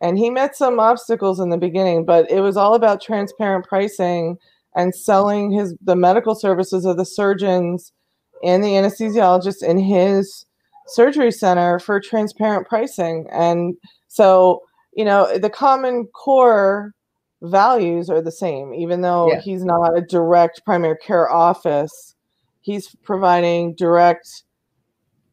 [0.00, 4.38] And he met some obstacles in the beginning, but it was all about transparent pricing
[4.74, 7.92] and selling his the medical services of the surgeons
[8.42, 10.46] and the anesthesiologist in his
[10.86, 13.26] surgery center for transparent pricing.
[13.30, 13.76] And
[14.08, 14.62] so,
[14.94, 16.94] you know, the common core
[17.42, 19.40] values are the same, even though yeah.
[19.40, 22.14] he's not a direct primary care office,
[22.60, 24.44] he's providing direct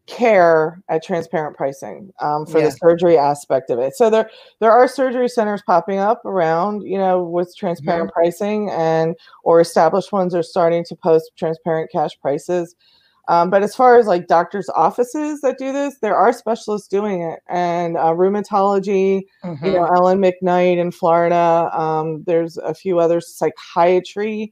[0.10, 2.66] care at transparent pricing um, for yeah.
[2.66, 3.96] the surgery aspect of it.
[3.96, 4.30] So there
[4.60, 8.22] there are surgery centers popping up around, you know, with transparent yeah.
[8.22, 12.76] pricing and or established ones are starting to post transparent cash prices.
[13.30, 17.22] Um, but as far as like doctors' offices that do this, there are specialists doing
[17.22, 19.22] it, and uh, rheumatology.
[19.44, 19.66] Mm-hmm.
[19.66, 19.96] You know, mm-hmm.
[19.96, 21.70] Ellen McKnight in Florida.
[21.72, 23.28] Um, there's a few others.
[23.28, 24.52] Psychiatry,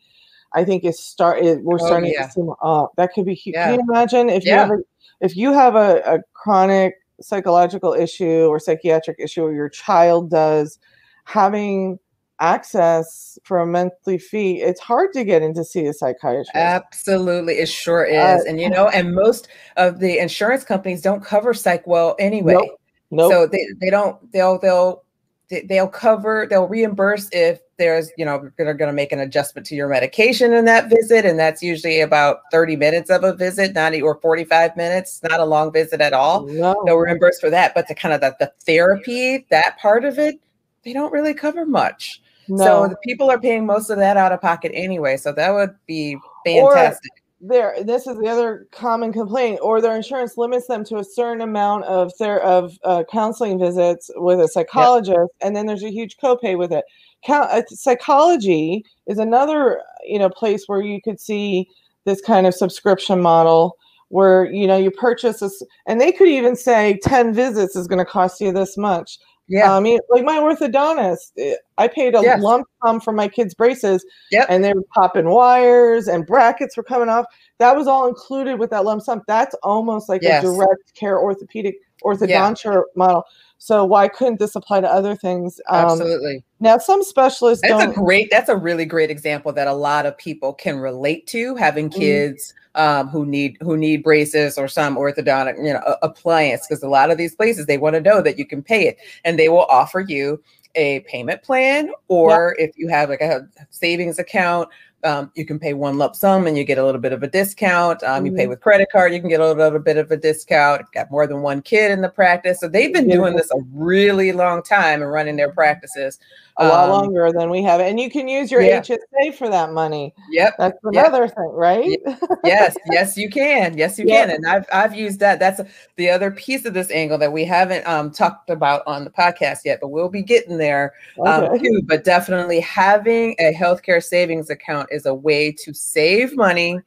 [0.53, 1.43] I think is start.
[1.43, 2.27] It, we're oh, starting yeah.
[2.27, 2.41] to see.
[2.61, 3.55] Uh, that could be huge.
[3.55, 3.71] Yeah.
[3.71, 4.51] Can you imagine if yeah.
[4.51, 4.83] you have a,
[5.21, 10.77] if you have a, a chronic psychological issue or psychiatric issue, or your child does,
[11.23, 11.97] having
[12.39, 16.51] access for a monthly fee, it's hard to get in to see a psychiatrist.
[16.53, 18.17] Absolutely, it sure is.
[18.17, 22.53] Uh, and you know, and most of the insurance companies don't cover psych well anyway.
[22.53, 22.79] Nope,
[23.11, 23.31] nope.
[23.31, 25.03] So they, they don't they'll they'll
[25.49, 29.75] they'll cover they'll reimburse if there's you know they're going to make an adjustment to
[29.75, 34.01] your medication in that visit and that's usually about 30 minutes of a visit 90
[34.01, 36.75] or 45 minutes not a long visit at all no.
[36.85, 40.39] they'll reimburse for that but the kind of the, the therapy that part of it
[40.83, 42.65] they don't really cover much no.
[42.65, 45.17] So the people are paying most of that out of pocket anyway.
[45.17, 47.11] So that would be fantastic.
[47.13, 51.03] Or there, this is the other common complaint, or their insurance limits them to a
[51.03, 55.27] certain amount of their of uh, counseling visits with a psychologist, yep.
[55.41, 56.83] and then there's a huge copay with it.
[57.23, 61.67] Count, uh, psychology is another you know place where you could see
[62.05, 63.77] this kind of subscription model
[64.09, 67.99] where you know you purchase this and they could even say 10 visits is going
[67.99, 69.75] to cost you this much yeah.
[69.75, 72.41] I mean, like my orthodontist, eh, I paid a yes.
[72.41, 74.47] lump sum for my kids' braces, yep.
[74.49, 77.25] and they were popping wires and brackets were coming off.
[77.59, 79.21] That was all included with that lump sum.
[79.27, 80.43] That's almost like yes.
[80.43, 82.81] a direct care orthopedic orthodontia yeah.
[82.95, 83.23] model.
[83.59, 85.59] So why couldn't this apply to other things?
[85.69, 86.43] Um, Absolutely.
[86.59, 87.63] Now, some specialists.
[87.67, 88.29] That's a great.
[88.29, 91.55] That's a really great example that a lot of people can relate to.
[91.55, 91.99] Having mm-hmm.
[91.99, 96.89] kids um, who need who need braces or some orthodontic, you know, appliance, because a
[96.89, 99.49] lot of these places they want to know that you can pay it, and they
[99.49, 100.41] will offer you
[100.75, 104.69] a payment plan, or if you have like a savings account,
[105.03, 107.27] um, you can pay one lump sum and you get a little bit of a
[107.27, 108.01] discount.
[108.03, 108.49] Um, You pay Mhm.
[108.49, 110.91] with credit card, you can get a little bit of a discount.
[110.91, 114.31] Got more than one kid in the practice, so they've been doing this a really
[114.31, 116.19] long time and running their practices.
[116.59, 118.79] a lot Um, longer than we have, and you can use your yeah.
[118.79, 120.11] HSA for that money.
[120.31, 120.55] Yep.
[120.57, 121.05] That's Yep.
[121.05, 121.99] another thing, right?
[122.43, 123.77] yes, yes, you can.
[123.77, 124.21] Yes, you Yeah.
[124.25, 124.29] can.
[124.31, 125.37] And I've I've used that.
[125.39, 125.61] That's
[125.97, 129.59] the other piece of this angle that we haven't um, talked about on the podcast
[129.65, 130.93] yet, but we'll be getting there
[131.23, 131.59] um, Okay.
[131.59, 131.81] too.
[131.85, 136.79] But definitely having a healthcare savings account is a way to save money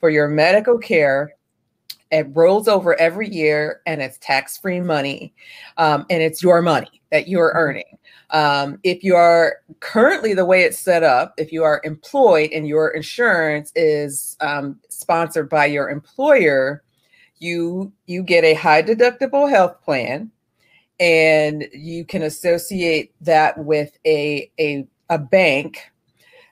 [0.00, 1.32] for your medical care.
[2.10, 5.34] It rolls over every year and it's tax free money.
[5.76, 7.98] Um, and it's your money that you're earning.
[8.30, 12.68] Um, if you are currently the way it's set up, if you are employed and
[12.68, 16.82] your insurance is um, sponsored by your employer,
[17.38, 20.30] you you get a high deductible health plan
[21.00, 25.90] and you can associate that with a a, a bank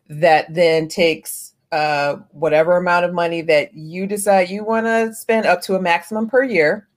[0.08, 5.46] that then takes uh, whatever amount of money that you decide you want to spend
[5.46, 6.88] up to a maximum per year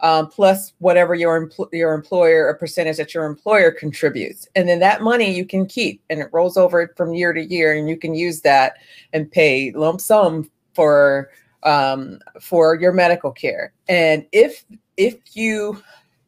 [0.00, 4.46] um, plus whatever your empl- your employer a percentage that your employer contributes.
[4.54, 7.74] And then that money you can keep and it rolls over from year to year
[7.74, 8.74] and you can use that
[9.12, 11.30] and pay lump sum for
[11.62, 13.72] um, for your medical care.
[13.88, 14.64] And if
[14.96, 15.82] if you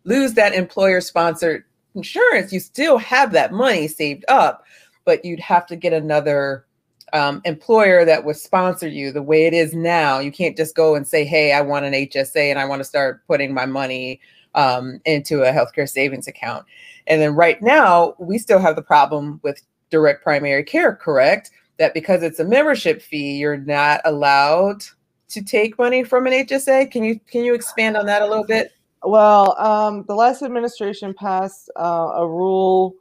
[0.04, 1.64] lose that employer sponsored
[1.94, 4.64] insurance you still have that money saved up
[5.08, 6.66] but you'd have to get another
[7.14, 10.18] um, employer that would sponsor you the way it is now.
[10.18, 12.84] You can't just go and say, "Hey, I want an HSA and I want to
[12.84, 14.20] start putting my money
[14.54, 16.66] um, into a healthcare savings account."
[17.06, 20.94] And then right now, we still have the problem with direct primary care.
[20.94, 21.52] Correct?
[21.78, 24.84] That because it's a membership fee, you're not allowed
[25.30, 26.90] to take money from an HSA.
[26.90, 28.72] Can you can you expand on that a little bit?
[29.02, 32.94] Well, um, the last administration passed uh, a rule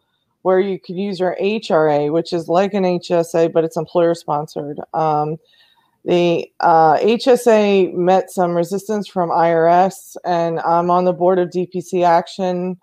[0.47, 4.79] where you could use your HRA, which is like an HSA, but it's employer sponsored.
[4.93, 5.35] Um,
[6.05, 12.05] the uh, HSA met some resistance from IRS, and I'm on the board of DPC
[12.05, 12.77] Action.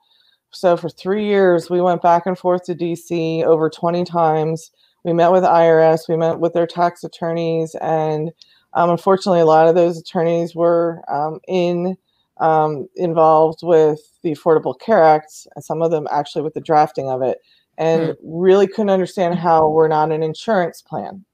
[0.50, 4.70] So for three years, we went back and forth to DC over 20 times.
[5.02, 8.30] We met with IRS, we met with their tax attorneys, and
[8.74, 11.96] um, unfortunately, a lot of those attorneys were um, in
[12.40, 17.08] um, involved with the Affordable Care Act, and some of them actually with the drafting
[17.08, 17.38] of it,
[17.78, 21.24] and really couldn't understand how we're not an insurance plan.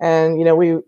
[0.00, 0.78] And you know, we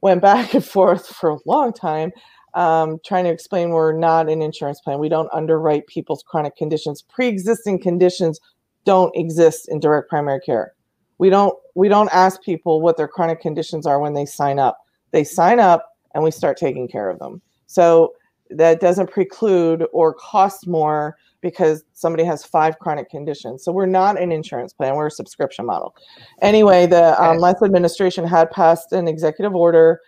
[0.00, 2.12] went back and forth for a long time
[2.54, 4.98] um, trying to explain we're not an insurance plan.
[4.98, 7.02] We don't underwrite people's chronic conditions.
[7.02, 8.40] Pre-existing conditions
[8.86, 10.72] don't exist in direct primary care.
[11.18, 14.78] We don't we don't ask people what their chronic conditions are when they sign up.
[15.10, 17.42] They sign up and we start taking care of them.
[17.66, 18.14] So
[18.50, 23.64] that doesn't preclude or cost more because somebody has five chronic conditions.
[23.64, 25.94] So we're not an insurance plan, we're a subscription model.
[26.42, 30.00] Anyway, the um, last administration had passed an executive order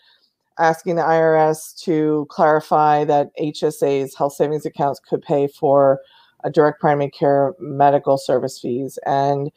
[0.59, 6.01] asking the IRS to clarify that HSAs, health savings accounts, could pay for
[6.45, 8.99] a direct primary care medical service fees.
[9.07, 9.51] And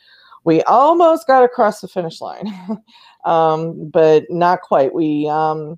[0.43, 2.51] we almost got across the finish line,
[3.26, 4.93] um, but not quite.
[4.93, 5.78] We um,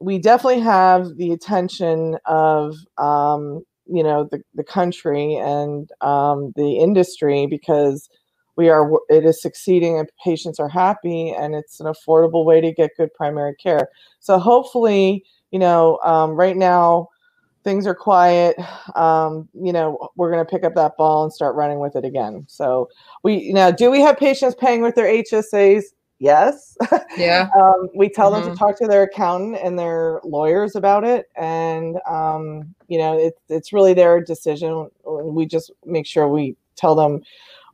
[0.00, 6.76] we definitely have the attention of um, you know the, the country and um, the
[6.78, 8.08] industry because
[8.56, 12.72] we are it is succeeding and patients are happy and it's an affordable way to
[12.72, 13.88] get good primary care.
[14.20, 17.08] So hopefully you know um, right now
[17.64, 18.56] things are quiet
[18.94, 22.04] um, you know we're going to pick up that ball and start running with it
[22.04, 22.44] again.
[22.48, 22.88] So
[23.22, 25.84] we now do we have patients paying with their hsas
[26.24, 26.76] yes
[27.18, 27.48] Yeah.
[27.60, 28.52] um, we tell them Mhm.
[28.52, 33.34] to talk to their accountant and their lawyers about it and um, you know it,
[33.48, 37.22] it's really their decision we just make sure we tell them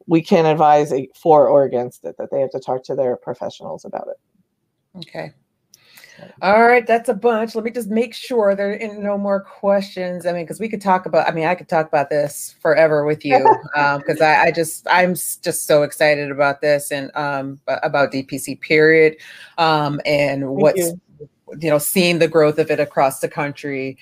[0.06, 3.84] we can't advise for or against it that they have to talk to their professionals
[3.84, 4.18] about it
[4.98, 5.32] Okay.
[6.42, 7.54] All right, that's a bunch.
[7.54, 10.26] Let me just make sure there are no more questions.
[10.26, 11.28] I mean, because we could talk about.
[11.28, 13.38] I mean, I could talk about this forever with you,
[13.74, 19.16] because I, I just I'm just so excited about this and um about DPC period,
[19.58, 21.00] um and what's you.
[21.60, 23.98] you know seeing the growth of it across the country.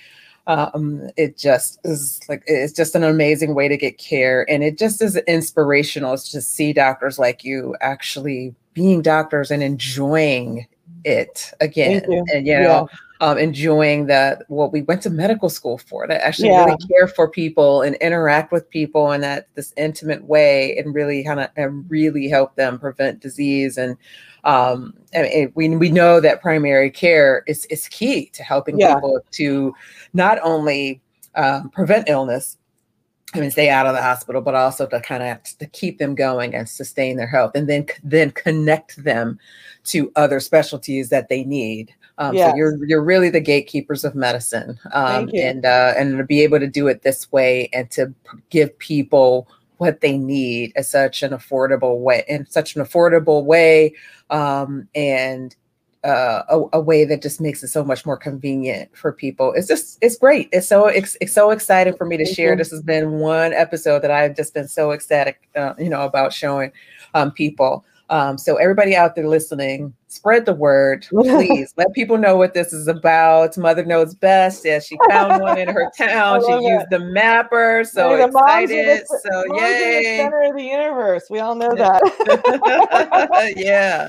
[0.47, 4.79] Um, it just is like it's just an amazing way to get care, and it
[4.79, 10.67] just is inspirational to see doctors like you actually being doctors and enjoying
[11.09, 12.25] it again you.
[12.33, 12.89] and you know
[13.21, 17.29] um, enjoying that what we went to medical school for to actually really care for
[17.29, 21.85] people and interact with people in that this intimate way and really kind of and
[21.91, 23.97] really help them prevent disease and
[24.45, 28.95] um and it, we, we know that primary care is is key to helping Yeah.
[28.95, 29.75] people to
[30.13, 31.01] not only
[31.35, 32.58] um, prevent illness
[33.35, 36.15] I mean, stay out of the hospital, but also to kind of to keep them
[36.15, 39.39] going and sustain their health, and then then connect them
[39.85, 41.95] to other specialties that they need.
[42.17, 42.51] Um, yes.
[42.51, 46.59] So you're you're really the gatekeepers of medicine, um, and uh, and to be able
[46.59, 48.15] to do it this way and to
[48.49, 53.95] give people what they need at such an affordable way, in such an affordable way,
[54.31, 55.55] um, and
[56.05, 59.53] uh, a, a, way that just makes it so much more convenient for people.
[59.55, 60.49] It's just it's great.
[60.53, 62.55] It's so it's, it's so exciting for me to share.
[62.55, 66.33] This has been one episode that I've just been so ecstatic, uh, you know, about
[66.33, 66.71] showing
[67.15, 67.85] um, people.
[68.11, 71.75] Um, so everybody out there listening, spread the word, please.
[71.77, 73.59] Let people know what this is about.
[73.59, 74.65] Mother knows best.
[74.65, 77.85] As she found one in her town, she used the mapper.
[77.85, 79.05] So hey, excited.
[79.09, 80.17] The, so yay!
[80.19, 81.25] center of the universe.
[81.29, 83.55] We all know that.
[83.57, 84.09] yeah.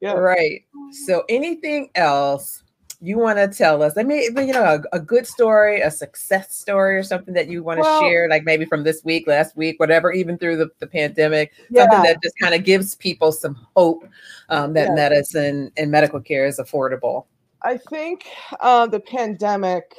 [0.00, 0.12] yeah.
[0.12, 0.64] Right.
[1.06, 2.63] So anything else
[3.00, 3.96] you want to tell us?
[3.96, 7.62] I mean, you know, a, a, good story, a success story, or something that you
[7.62, 10.70] want to well, share, like maybe from this week, last week, whatever, even through the,
[10.78, 11.82] the pandemic, yeah.
[11.82, 14.06] something that just kind of gives people some hope
[14.48, 14.94] um, that yeah.
[14.94, 17.26] medicine and medical care is affordable.
[17.62, 18.26] I think
[18.60, 19.94] uh, the pandemic,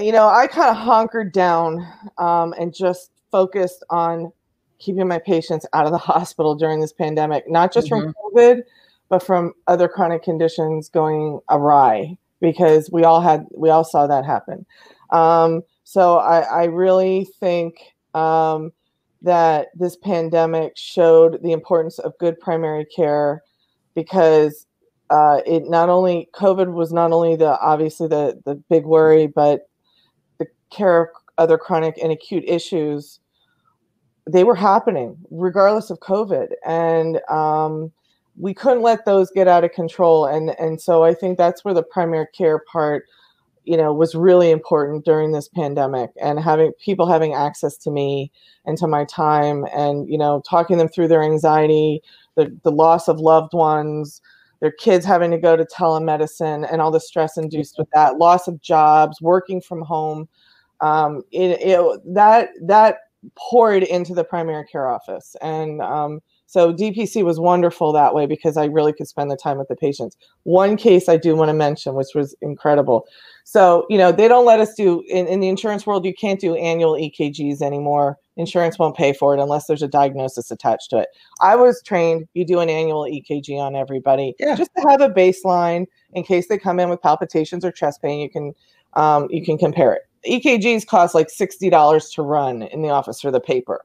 [0.00, 1.86] you know, I kind of hunkered down
[2.18, 4.32] um, and just focused on
[4.78, 8.10] keeping my patients out of the hospital during this pandemic, not just mm-hmm.
[8.12, 8.62] from COVID
[9.08, 14.24] but from other chronic conditions going awry because we all had we all saw that
[14.24, 14.66] happen.
[15.10, 17.76] Um, so I, I, really think
[18.14, 18.72] um,
[19.22, 23.42] that this pandemic showed the importance of good primary care
[23.94, 24.66] because
[25.08, 29.70] uh, it not only COVID was not only the obviously the the big worry, but
[30.38, 33.20] the care of other chronic and acute issues
[34.30, 37.90] they were happening regardless of COVID, and um,
[38.38, 41.74] we couldn't let those get out of control and and so i think that's where
[41.74, 43.04] the primary care part
[43.64, 48.30] you know was really important during this pandemic and having people having access to me
[48.64, 52.00] and to my time and you know talking them through their anxiety
[52.36, 54.22] the, the loss of loved ones
[54.60, 58.48] their kids having to go to telemedicine and all the stress induced with that loss
[58.48, 60.28] of jobs working from home
[60.80, 62.98] um, it, it that that
[63.36, 68.56] poured into the primary care office and um, so DPC was wonderful that way because
[68.56, 70.16] I really could spend the time with the patients.
[70.44, 73.06] One case I do want to mention, which was incredible.
[73.44, 76.40] So, you know, they don't let us do in, in the insurance world, you can't
[76.40, 78.16] do annual EKGs anymore.
[78.38, 81.08] Insurance won't pay for it unless there's a diagnosis attached to it.
[81.42, 84.54] I was trained, you do an annual EKG on everybody yeah.
[84.54, 85.84] just to have a baseline
[86.14, 88.54] in case they come in with palpitations or chest pain, you can
[88.94, 90.02] um, you can compare it.
[90.26, 93.84] EKGs cost like $60 to run in the office for the paper.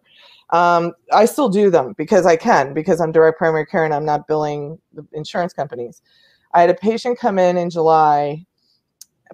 [0.54, 4.06] Um, I still do them because I can, because I'm direct primary care and I'm
[4.06, 6.04] not billing the insurance companies.
[6.54, 8.46] I had a patient come in in July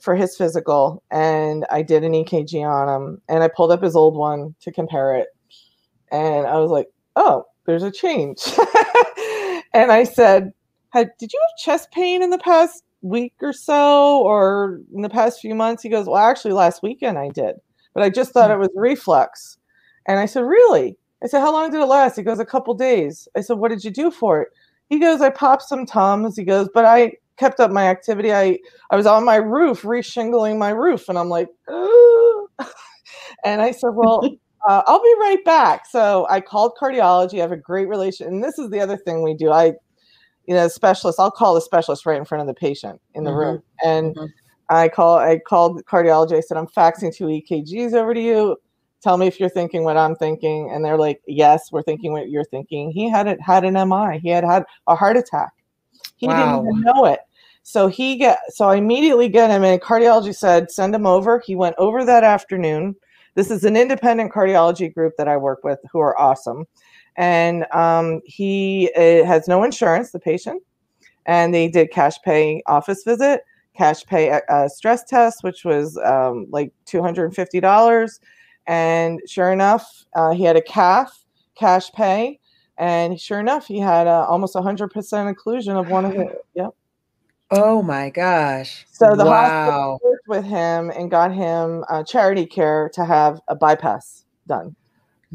[0.01, 3.97] for his physical, and I did an EKG on him, and I pulled up his
[3.97, 5.27] old one to compare it,
[6.09, 8.39] and I was like, "Oh, there's a change."
[9.73, 10.53] and I said,
[10.93, 15.41] "Did you have chest pain in the past week or so, or in the past
[15.41, 17.55] few months?" He goes, "Well, actually, last weekend I did,
[17.93, 18.55] but I just thought hmm.
[18.55, 19.57] it was reflux."
[20.05, 22.15] And I said, "Really?" I said, How long did it last?
[22.15, 23.27] He goes, A couple days.
[23.35, 24.49] I said, What did you do for it?
[24.87, 26.35] He goes, I popped some Tums.
[26.35, 28.33] He goes, But I kept up my activity.
[28.33, 28.57] I,
[28.89, 31.09] I was on my roof, reshingling my roof.
[31.09, 31.49] And I'm like,
[33.43, 34.23] and I said, Well,
[34.67, 35.85] uh, I'll be right back.
[35.85, 37.35] So I called cardiology.
[37.35, 38.27] I have a great relation.
[38.27, 39.51] And this is the other thing we do.
[39.51, 39.73] I,
[40.47, 43.31] you know, specialist, I'll call the specialist right in front of the patient in the
[43.31, 43.39] mm-hmm.
[43.39, 43.63] room.
[43.83, 44.25] And mm-hmm.
[44.69, 46.33] I call I called cardiology.
[46.33, 48.57] I said, I'm faxing two EKGs over to you
[49.01, 50.69] tell me if you're thinking what I'm thinking.
[50.71, 52.91] And they're like, yes, we're thinking what you're thinking.
[52.91, 54.19] He had it, had an MI.
[54.19, 55.51] He had had a heart attack.
[56.17, 56.61] He wow.
[56.61, 57.19] didn't even know it.
[57.63, 61.41] So he get, so I immediately get him and cardiology said, send him over.
[61.45, 62.95] He went over that afternoon.
[63.35, 66.65] This is an independent cardiology group that I work with who are awesome.
[67.15, 70.63] And um, he uh, has no insurance, the patient.
[71.25, 73.41] And they did cash pay office visit,
[73.77, 78.19] cash pay uh, stress test, which was um, like $250
[78.69, 82.39] and sure enough, uh, he had a cath cash pay.
[82.77, 86.69] And sure enough, he had uh, almost 100% occlusion of one of the, yep.
[87.51, 88.85] Oh my gosh.
[88.91, 89.31] So the wow.
[89.31, 94.75] hospital worked with him and got him uh, charity care to have a bypass done.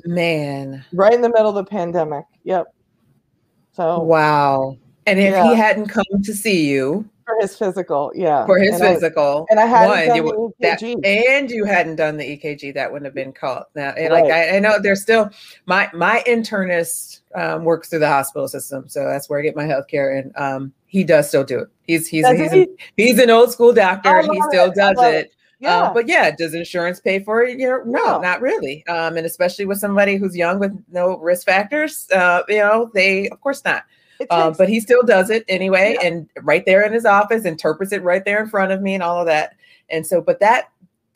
[0.05, 0.85] Man.
[0.93, 2.25] Right in the middle of the pandemic.
[2.45, 2.73] Yep.
[3.73, 4.79] So wow.
[5.07, 5.49] And if yeah.
[5.49, 8.47] he hadn't come to see you, for his physical, yeah.
[8.47, 12.17] For his and physical, I, and I hadn't one, you, that, and you hadn't done
[12.17, 12.75] the EKG.
[12.75, 13.69] That wouldn't have been caught.
[13.75, 13.91] now.
[13.91, 14.25] And right.
[14.25, 15.31] like I, I, know there's still
[15.67, 19.65] my my internist um, works through the hospital system, so that's where I get my
[19.65, 21.69] health care, and um, he does still do it.
[21.87, 22.69] He's he's he's, he?
[22.97, 24.17] he's an old school doctor.
[24.17, 24.75] and He still it.
[24.75, 25.35] does it.
[25.61, 25.79] Yeah.
[25.79, 27.59] Uh, but yeah, does insurance pay for it?
[27.59, 28.21] You know, no, No.
[28.21, 28.87] not really.
[28.87, 33.29] Um, and especially with somebody who's young with no risk factors, uh, you know, they
[33.29, 33.85] of course not.
[34.31, 36.07] Uh, but he still does it anyway, Yeah.
[36.09, 39.03] and right there in his office, interprets it right there in front of me, and
[39.03, 39.55] all of that.
[39.91, 40.71] And so, but that,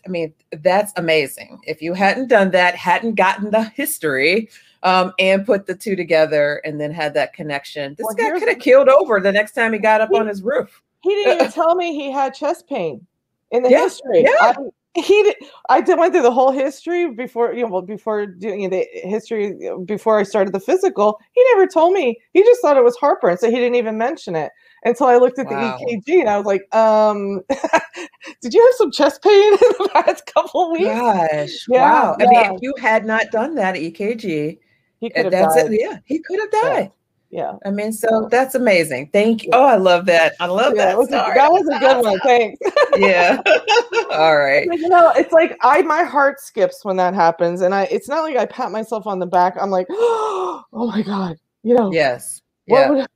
[0.06, 0.32] I mean,
[0.62, 1.60] that's amazing.
[1.66, 4.48] If you hadn't done that, hadn't gotten the history,
[4.82, 8.48] um, and put the two together, and then had that connection, this Well, guy could
[8.48, 10.82] have killed over the next time he got up He- on his roof.
[11.02, 13.04] he didn't even tell me he had chest pain
[13.50, 14.22] in the Yeah, history.
[14.22, 14.30] yeah.
[14.40, 14.54] I,
[15.02, 15.36] he did.
[15.68, 19.56] I did went through the whole history before you know well, before doing the history
[19.84, 21.18] before I started the physical.
[21.32, 22.18] He never told me.
[22.32, 24.52] He just thought it was heartburn, so he didn't even mention it
[24.84, 25.78] until I looked at Wow.
[25.78, 27.42] the EKG and I was like, um,
[28.42, 30.94] did you have some chest pain in the past couple weeks?
[30.94, 32.16] Gosh, Yeah, wow!
[32.20, 34.58] I mean, if you had not done that EKG,
[35.00, 35.64] He could have that's died.
[35.66, 35.80] it.
[35.80, 36.80] Yeah, he could have Yeah.
[36.80, 36.92] died.
[37.30, 37.56] Yeah.
[37.66, 39.10] I mean, so that's amazing.
[39.12, 39.50] Thank you.
[39.52, 40.32] Oh, I love that.
[40.40, 40.98] I love Yeah, that.
[40.98, 42.18] was a, that was a good one.
[42.24, 42.58] Thanks.
[42.96, 43.42] yeah.
[44.12, 44.66] All right.
[44.68, 48.08] But, you know, it's like I my heart skips when that happens, and I it's
[48.08, 49.56] not like I pat myself on the back.
[49.60, 52.40] I'm like, oh my god, you know, Yes.
[52.66, 52.90] what Yeah.
[52.90, 53.06] would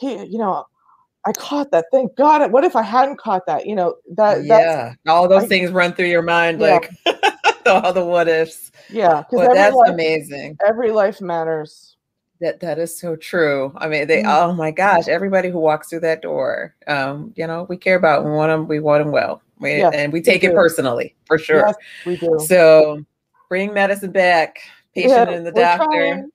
[0.00, 0.64] he, you know,
[1.26, 1.84] I caught that.
[1.92, 2.50] Thank God.
[2.52, 3.66] What if I hadn't caught that?
[3.66, 4.94] You know, that that's yeah.
[5.06, 6.78] All those I- things run through your mind, Yeah.
[6.78, 6.90] like
[7.66, 8.72] all the what ifs.
[8.88, 10.56] yeah, because Well, that's life, amazing.
[10.66, 11.96] every life matters.
[12.42, 13.72] That that is so true.
[13.76, 14.24] I mean, they.
[14.24, 14.26] Mm.
[14.26, 15.06] Oh my gosh!
[15.06, 18.24] Everybody who walks through that door, um, you know, we care about.
[18.24, 18.66] We want them.
[18.66, 19.40] We want them well.
[19.60, 21.64] We, Yes, and we take it personally for sure.
[21.64, 22.36] Yes, we do.
[22.48, 23.04] So
[23.48, 24.58] bring medicine back.
[24.92, 26.26] Patient Yeah, and the doctor.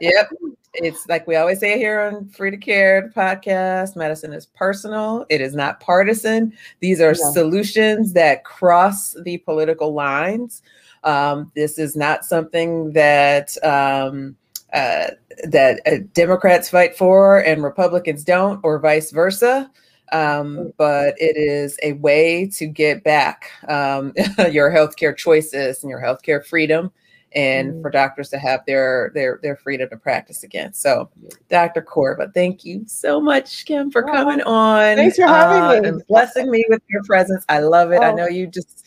[0.00, 0.30] Yep.
[0.78, 5.24] It's like we always say here on Free to Care the podcast medicine is personal,
[5.30, 6.52] it is not partisan.
[6.80, 7.30] These are Yeah.
[7.32, 10.60] solutions that cross the political lines.
[11.02, 13.56] Um, this is not something that.
[13.64, 14.36] Um,
[14.76, 15.10] uh,
[15.48, 19.70] that uh, Democrats fight for and Republicans don't, or vice versa.
[20.12, 24.12] Um, but it is a way to get back um,
[24.50, 26.92] your healthcare choices and your healthcare freedom,
[27.32, 27.82] and Mhm.
[27.82, 30.72] for doctors to have their their their freedom to practice again.
[30.74, 31.10] So,
[31.48, 31.82] Dr.
[31.82, 34.96] Corba, thank you so much, Kim, for Oh, coming on.
[34.96, 35.88] thanks for having uh, me.
[35.88, 37.44] and blessing me with your presence.
[37.48, 38.00] I love it.
[38.02, 38.14] I Oh.
[38.14, 38.86] know you just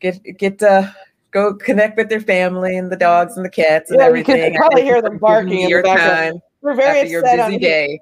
[0.00, 0.92] get get to
[1.30, 4.36] go connect with their family and the dogs and the cats and Yeah, you can
[4.36, 4.54] everything.
[4.56, 6.32] Probably hear them barking in the your background.
[6.34, 8.00] time We're very after your upset busy on day.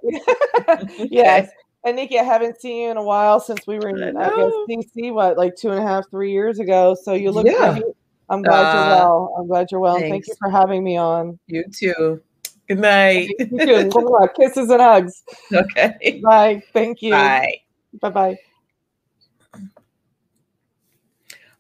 [1.11, 1.49] yes.
[1.85, 4.87] And Nikki, I haven't seen you in a while since we were in, I, guess.
[4.97, 6.97] DC, what, like two and a half, three years ago.
[7.03, 7.72] So you look Yeah.
[7.72, 7.85] great.
[8.31, 9.35] I'm glad you're Uh, well.
[9.39, 9.97] I'm glad you're well.
[9.97, 11.39] And thank you for having me on.
[11.47, 12.22] You too.
[12.68, 13.29] Good night.
[13.39, 14.29] You too.
[14.37, 15.22] Kisses and hugs.
[15.53, 16.22] okay.
[16.25, 16.62] Bye.
[16.72, 17.11] Thank you.
[17.11, 17.55] Bye.
[18.01, 18.37] Bye bye.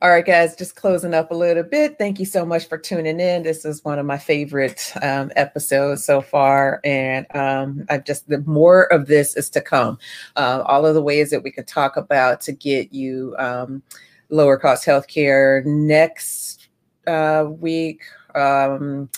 [0.04, 1.96] All right, guys, just closing up a little bit.
[1.96, 3.42] Thank you so much for tuning in.
[3.42, 8.40] This is one of my favorite um, episodes so far, and um, I've just the
[8.40, 9.98] more of this is to come.
[10.36, 13.82] Uh, all of the ways that we can talk about to get you um,
[14.28, 16.68] lower cost healthcare next
[17.06, 18.02] uh, week.
[18.34, 19.08] Um,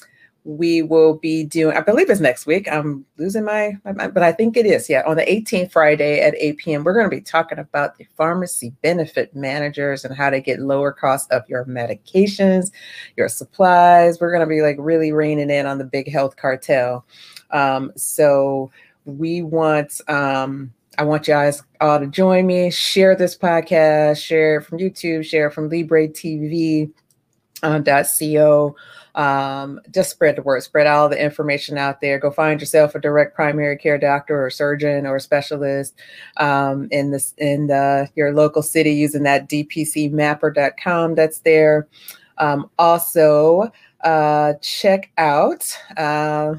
[0.47, 2.70] we will be doing, I believe it's next week.
[2.70, 4.88] I'm losing my, my but I think it is.
[4.88, 8.07] Yeah, on the 18th Friday at 8 p.m., we're going to be talking about the
[8.16, 12.70] pharmacy benefit managers and how to get lower costs of your medications,
[13.16, 14.20] your supplies.
[14.20, 17.05] We're going to be like really reining in on the big health cartel.
[17.51, 18.70] Um, so
[19.05, 24.59] we want, um, I want you guys all to join me, share this podcast, share
[24.59, 26.92] it from YouTube, share it from Libre TV.
[27.62, 28.76] Uh, .co
[29.16, 32.18] um, just spread the word, spread all the information out there.
[32.18, 35.94] Go find yourself a direct primary care doctor or surgeon or specialist
[36.36, 41.88] um, in this in the, your local city using that dpcmapper.com that's there.
[42.38, 46.56] Um, also, uh, check out uh,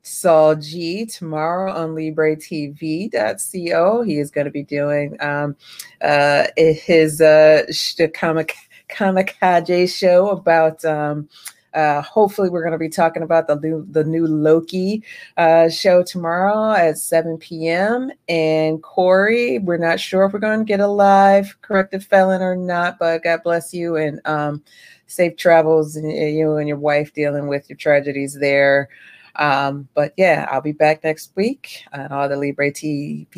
[0.00, 4.02] Saul G tomorrow on LibreTV.co.
[4.02, 5.54] He is going to be doing um,
[6.00, 7.66] uh, his uh,
[8.14, 8.54] comic
[8.88, 11.28] kamikaze show about um,
[11.74, 15.02] uh, hopefully we're going to be talking about the new the new Loki
[15.36, 18.10] uh, show tomorrow at 7 p.m.
[18.28, 22.56] And Corey, we're not sure if we're going to get a live corrected felon or
[22.56, 24.62] not, but God bless you and um,
[25.06, 28.88] safe travels and you and your wife dealing with your tragedies there.
[29.36, 33.30] Um, but yeah, I'll be back next week and all the LibreTV.co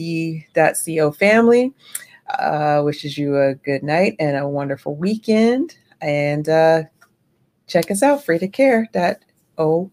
[1.13, 1.73] family
[2.39, 5.77] uh, wishes you a good night and a wonderful weekend.
[6.01, 6.85] And uh,
[7.73, 9.93] check us out, free to care.org.